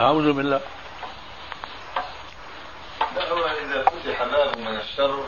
أعوذ 0.00 0.32
بالله. 0.32 0.60
لا 3.16 3.30
هو 3.30 3.44
إذا 3.44 3.82
فتح 3.82 4.24
باب 4.24 4.58
من 4.58 4.76
الشر 4.76 5.24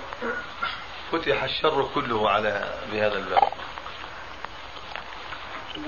فتح 1.12 1.42
الشر 1.42 1.88
كله 1.94 2.30
على 2.30 2.64
بهذا 2.92 3.18
الباب. 3.18 3.48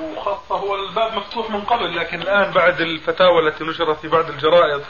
وخاصة 0.00 0.54
هو 0.54 0.74
الباب 0.74 1.14
مفتوح 1.14 1.50
من 1.50 1.60
قبل 1.60 1.96
لكن 1.96 2.22
الآن 2.22 2.52
بعد 2.52 2.80
الفتاوى 2.80 3.48
التي 3.48 3.64
نشرت 3.64 3.98
في 3.98 4.08
بعض 4.08 4.30
الجرائد 4.30 4.84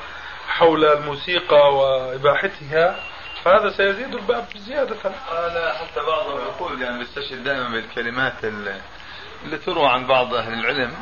حول 0.49 0.85
الموسيقى 0.85 1.75
وإباحتها 1.75 3.01
فهذا 3.45 3.71
سيزيد 3.71 4.15
الباب 4.15 4.47
زيادة. 4.57 4.97
لا 5.55 5.75
حتى 5.79 6.01
بعضهم 6.07 6.41
يقول 6.41 6.83
يعني 6.83 6.99
بيستشهد 6.99 7.45
دائما 7.45 7.69
بالكلمات 7.69 8.45
اللي 8.45 9.59
تروى 9.67 9.87
عن 9.87 10.07
بعض 10.07 10.35
أهل 10.35 10.53
العلم. 10.53 10.95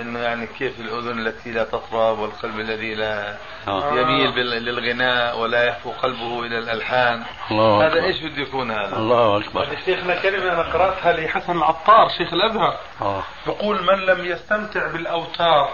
إنه 0.00 0.18
يعني 0.18 0.46
كيف 0.46 0.80
الأذن 0.80 1.26
التي 1.26 1.52
لا 1.52 1.64
تطرب 1.64 2.18
والقلب 2.18 2.60
الذي 2.60 2.94
لا 2.94 3.36
آه. 3.68 3.92
يميل 3.92 4.46
للغناء 4.46 5.38
ولا 5.38 5.64
يهفو 5.64 5.90
قلبه 5.90 6.46
إلى 6.46 6.58
الألحان 6.58 7.22
الله 7.50 7.86
هذا 7.86 8.04
إيش 8.04 8.22
بده 8.22 8.42
يكون 8.42 8.70
هذا؟ 8.70 8.96
الله 8.96 9.38
أكبر 9.38 9.68
شيخنا 9.84 10.22
كلمة 10.22 10.52
أنا 10.52 10.62
قرأتها 10.62 11.12
لحسن 11.12 11.56
العطار 11.56 12.08
شيخ 12.18 12.32
الأزهر 12.32 12.78
آه. 13.02 13.22
يقول 13.46 13.82
من 13.82 13.98
لم 14.06 14.24
يستمتع 14.24 14.86
بالأوتار. 14.92 15.70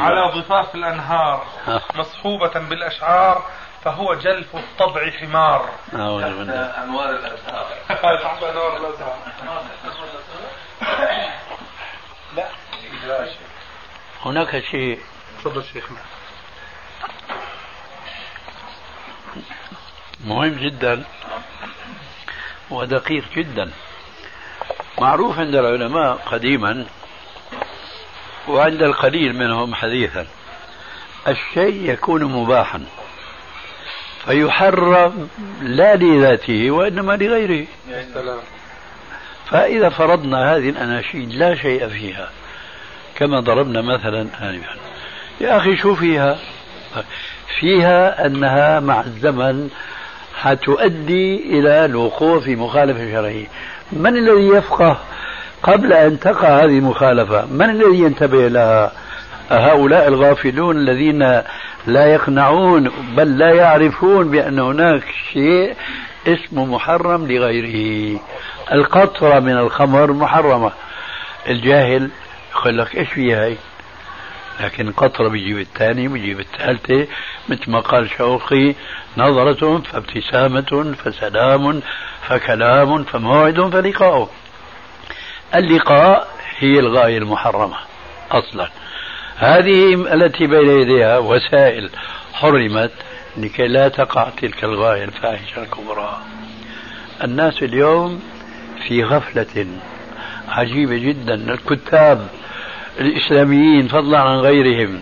على 0.00 0.32
ضفاف 0.34 0.74
الأنهار 0.74 1.46
آه. 1.68 1.82
مصحوبة 1.94 2.58
بالأشعار 2.58 3.44
فهو 3.84 4.14
جلف 4.14 4.56
الطبع 4.56 5.10
حمار 5.10 5.68
أعوذ 5.94 6.38
بالله 6.38 6.84
أنوار 6.84 7.10
الأزهار 7.10 7.66
انوار 8.50 8.76
الازهار 8.76 9.16
لا 12.36 12.48
هناك 14.24 14.64
شيء. 14.70 14.98
تفضل 15.38 15.64
شيخنا 15.72 15.98
مهم 20.24 20.54
جدا 20.54 21.04
ودقيق 22.70 23.24
جدا. 23.36 23.70
معروف 25.00 25.38
عند 25.38 25.54
العلماء 25.54 26.14
قديما 26.16 26.86
وعند 28.48 28.82
القليل 28.82 29.32
منهم 29.32 29.74
حديثا. 29.74 30.26
الشيء 31.28 31.90
يكون 31.90 32.24
مباحا 32.24 32.86
فيحرم 34.24 35.28
لا 35.60 35.96
لذاته 35.96 36.70
وإنما 36.70 37.12
لغيره. 37.12 37.66
فإذا 39.50 39.88
فرضنا 39.88 40.56
هذه 40.56 40.68
الأناشيد 40.68 41.34
لا 41.34 41.54
شيء 41.54 41.88
فيها 41.88 42.30
كما 43.16 43.40
ضربنا 43.40 43.82
مثلا 43.82 44.20
آنفا 44.20 44.76
يا 45.40 45.56
أخي 45.56 45.76
شو 45.76 45.94
فيها؟ 45.94 46.38
فيها 47.60 48.26
أنها 48.26 48.80
مع 48.80 49.00
الزمن 49.00 49.70
حتؤدي 50.34 51.58
إلى 51.58 51.84
الوقوع 51.84 52.40
في 52.40 52.56
مخالفة 52.56 53.12
شرعية 53.12 53.46
من 53.92 54.16
الذي 54.16 54.46
يفقه 54.46 54.98
قبل 55.62 55.92
أن 55.92 56.20
تقع 56.20 56.48
هذه 56.48 56.78
المخالفة؟ 56.78 57.46
من 57.46 57.70
الذي 57.70 57.98
ينتبه 57.98 58.48
لها؟ 58.48 58.92
هؤلاء 59.50 60.08
الغافلون 60.08 60.76
الذين 60.76 61.42
لا 61.86 62.06
يقنعون 62.06 62.90
بل 63.16 63.38
لا 63.38 63.54
يعرفون 63.54 64.30
بأن 64.30 64.58
هناك 64.58 65.02
شيء 65.32 65.74
اسمه 66.26 66.64
محرم 66.64 67.26
لغيره. 67.26 68.20
القطرة 68.72 69.40
من 69.40 69.58
الخمر 69.58 70.12
محرمة. 70.12 70.72
الجاهل 71.48 72.10
يقول 72.52 72.78
لك 72.78 72.96
إيش 72.96 73.08
فيها 73.08 73.44
هي؟ 73.44 73.56
لكن 74.60 74.92
قطرة 74.92 75.28
بيجيب 75.28 75.58
الثاني 75.58 76.08
بيجيب 76.08 76.40
الثالثة. 76.40 77.06
مثل 77.48 77.70
ما 77.70 77.80
قال 77.80 78.10
شوقي 78.10 78.74
نظرة 79.16 79.78
فابتسامة 79.78 80.94
فسلام 81.04 81.82
فكلام 82.28 83.04
فموعد 83.04 83.60
فلقاء. 83.60 84.30
اللقاء 85.54 86.28
هي 86.58 86.78
الغاية 86.78 87.18
المحرمة 87.18 87.76
أصلا. 88.30 88.68
هذه 89.36 89.94
التي 89.94 90.46
بين 90.46 90.70
يديها 90.80 91.18
وسائل 91.18 91.90
حرمت 92.32 92.92
لكي 93.36 93.66
لا 93.68 93.88
تقع 93.88 94.28
تلك 94.28 94.64
الغاية 94.64 95.04
الفاحشة 95.04 95.62
الكبرى. 95.62 96.18
الناس 97.24 97.62
اليوم 97.62 98.22
في 98.88 99.04
غفلة 99.04 99.66
عجيبة 100.48 100.96
جدا. 100.98 101.34
الكتاب 101.34 102.28
الإسلاميين 103.00 103.88
فضلا 103.88 104.20
عن 104.20 104.36
غيرهم 104.38 105.00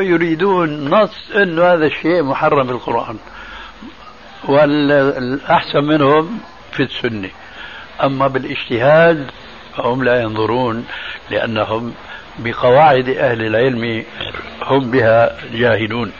يريدون 0.00 0.90
نص 0.90 1.30
أن 1.36 1.58
هذا 1.58 1.86
الشيء 1.86 2.22
محرم 2.22 2.66
في 2.66 2.72
القرآن 2.72 3.16
والأحسن 4.48 5.84
منهم 5.84 6.40
في 6.72 6.82
السنة. 6.82 7.30
أما 8.02 8.26
بالاجتهاد 8.26 9.30
فهم 9.76 10.04
لا 10.04 10.22
ينظرون 10.22 10.86
لأنهم 11.30 11.94
بقواعد 12.38 13.08
أهل 13.08 13.46
العلم 13.46 14.04
هم 14.62 14.90
بها 14.90 15.36
جاهلون. 15.52 16.12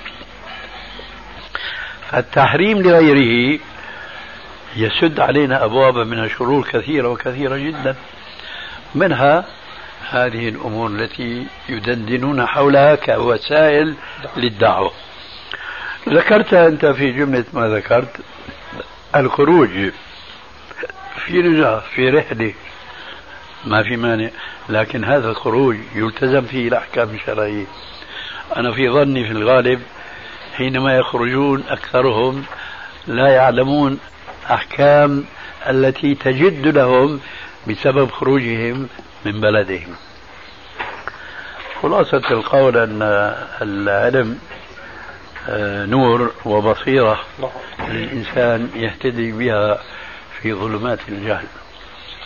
فالتحريم 2.10 2.82
لغيره 2.82 3.60
يسد 4.76 5.20
علينا 5.20 5.64
أبوابا 5.64 6.04
من 6.04 6.24
الشرور 6.24 6.68
كثيرة 6.72 7.08
وكثيرة 7.08 7.56
جدا 7.56 7.96
منها 8.94 9.44
هذه 10.10 10.48
الأمور 10.48 10.90
التي 10.90 11.46
يدندنون 11.68 12.46
حولها 12.46 12.94
كوسائل 12.94 13.94
للدعوة. 14.36 14.92
ذكرت 16.08 16.54
أنت 16.54 16.86
في 16.86 17.12
جملة 17.12 17.44
ما 17.52 17.68
ذكرت 17.68 18.16
الخروج 19.16 19.90
في 21.26 21.40
رجعة 21.40 21.80
في 21.80 22.10
رحلة. 22.10 22.54
ما 23.64 23.82
في 23.82 23.96
مانع 23.96 24.30
لكن 24.68 25.04
هذا 25.04 25.30
الخروج 25.30 25.76
يلتزم 25.94 26.42
فيه 26.42 26.68
الأحكام 26.68 27.10
الشرعية. 27.10 27.64
أنا 28.56 28.72
في 28.72 28.90
ظني 28.90 29.24
في 29.24 29.30
الغالب 29.30 29.82
حينما 30.56 30.96
يخرجون 30.96 31.64
أكثرهم 31.68 32.44
لا 33.06 33.28
يعلمون 33.28 33.98
أحكام 34.50 35.24
التي 35.68 36.14
تجد 36.14 36.66
لهم 36.66 37.20
بسبب 37.68 38.10
خروجهم 38.10 38.88
من 39.24 39.40
بلدهم. 39.40 39.94
خلاصة 41.82 42.22
القول 42.30 42.76
أن 42.76 43.02
العلم 43.62 44.38
آه، 45.48 45.86
نور 45.86 46.32
وبصيرة 46.44 47.20
للإنسان 47.88 48.70
يهتدي 48.74 49.32
بها 49.32 49.78
في 50.40 50.54
ظلمات 50.54 50.98
الجهل. 51.08 51.46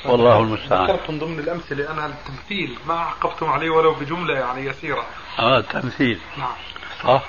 والله 0.04 0.40
المستعان. 0.40 0.84
ذكرت 0.84 1.10
من 1.10 1.18
ضمن 1.18 1.38
الأمثلة 1.38 1.90
أنا 1.90 2.06
التمثيل 2.06 2.78
ما 2.86 2.94
عقبتم 2.94 3.46
عليه 3.46 3.70
ولو 3.70 3.94
بجملة 3.94 4.34
يعني 4.34 4.64
يسيرة. 4.66 5.06
آه 5.38 5.60
تمثيل. 5.60 6.18
نعم. 6.38 6.56
صح؟ 7.02 7.22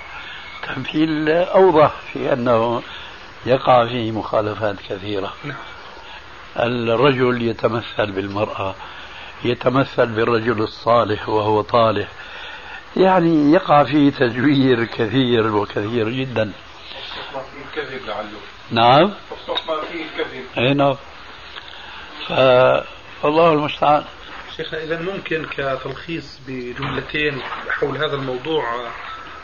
تمثيل 0.68 1.30
أوضح 1.30 1.92
في 2.14 2.34
أنه 2.34 2.82
يقع 3.46 3.88
فيه 3.88 4.12
مخالفات 4.12 4.76
كثيرة. 4.90 5.34
نعم. 5.44 5.58
الرجل 6.60 7.42
يتمثل 7.42 8.12
بالمرأة 8.12 8.76
يتمثل 9.46 10.06
بالرجل 10.06 10.62
الصالح 10.62 11.30
وهو 11.30 11.62
طالح. 11.62 12.08
يعني 12.98 13.52
يقع 13.52 13.84
فيه 13.84 14.12
تزوير 14.12 14.86
كثير 14.86 15.56
وكثير 15.56 16.10
جدا. 16.10 16.52
الكذب 17.68 18.06
لعله 18.08 18.40
نعم. 18.72 19.14
فيه 19.92 20.04
الكذب 20.04 20.44
اي 20.58 20.74
نعم. 20.74 20.96
فالله 22.28 23.54
المستعان. 23.54 24.04
شيخنا 24.58 24.84
اذا 24.84 25.02
ممكن 25.02 25.46
كتلخيص 25.46 26.40
بجملتين 26.48 27.42
حول 27.70 27.98
هذا 27.98 28.16
الموضوع 28.16 28.92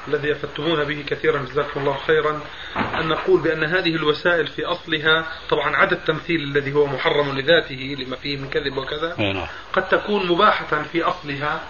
الذي 0.08 0.32
أفدتمونا 0.32 0.84
به 0.84 1.04
كثيرا 1.08 1.46
جزاكم 1.46 1.80
الله 1.80 1.98
خيرا 1.98 2.42
أن 2.76 3.08
نقول 3.08 3.42
بأن 3.42 3.64
هذه 3.64 3.96
الوسائل 3.96 4.48
في 4.48 4.66
أصلها 4.66 5.26
طبعا 5.50 5.76
عدا 5.76 5.96
التمثيل 5.96 6.44
الذي 6.44 6.74
هو 6.74 6.86
محرم 6.88 7.38
لذاته 7.38 7.96
لما 8.00 8.16
فيه 8.16 8.38
من 8.38 8.50
كذب 8.50 8.78
وكذا 8.78 9.16
نعم. 9.18 9.48
قد 9.74 9.88
تكون 9.88 10.28
مباحة 10.28 10.84
في 10.84 11.04
أصلها 11.04 11.62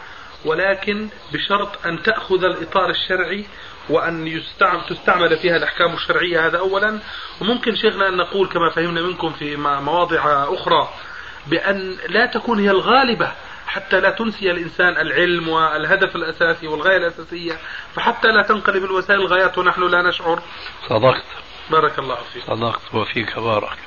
ولكن 0.45 1.09
بشرط 1.33 1.85
أن 1.85 2.03
تأخذ 2.03 2.43
الإطار 2.43 2.89
الشرعي 2.89 3.45
يستعمل 4.09 4.85
تستعمل 4.89 5.37
فيها 5.37 5.57
الأحكام 5.57 5.93
الشرعية 5.93 6.47
هذا 6.47 6.57
أولا 6.57 6.99
وممكن 7.41 7.75
شيخنا 7.75 8.09
أن 8.09 8.17
نقول 8.17 8.47
كما 8.47 8.69
فهمنا 8.69 9.01
منكم 9.01 9.33
في 9.33 9.55
مواضع 9.57 10.53
أخرى 10.53 10.89
بأن 11.47 11.97
لا 12.09 12.25
تكون 12.25 12.59
هي 12.59 12.71
الغالبة 12.71 13.31
حتى 13.67 13.99
لا 13.99 14.09
تنسي 14.09 14.51
الإنسان 14.51 14.97
العلم 14.97 15.49
والهدف 15.49 16.15
الأساسي 16.15 16.67
والغاية 16.67 16.97
الأساسية 16.97 17.53
فحتى 17.93 18.27
لا 18.27 18.43
تنقلب 18.43 18.83
الوسائل 18.83 19.27
غايات 19.27 19.57
ونحن 19.57 19.83
لا 19.83 20.01
نشعر. 20.01 20.39
صدقت. 20.89 21.23
بارك 21.71 21.99
الله 21.99 22.17
فيك. 22.33 22.43
صدقت 22.43 22.93
وفيك 22.93 23.39
بارك. 23.39 23.77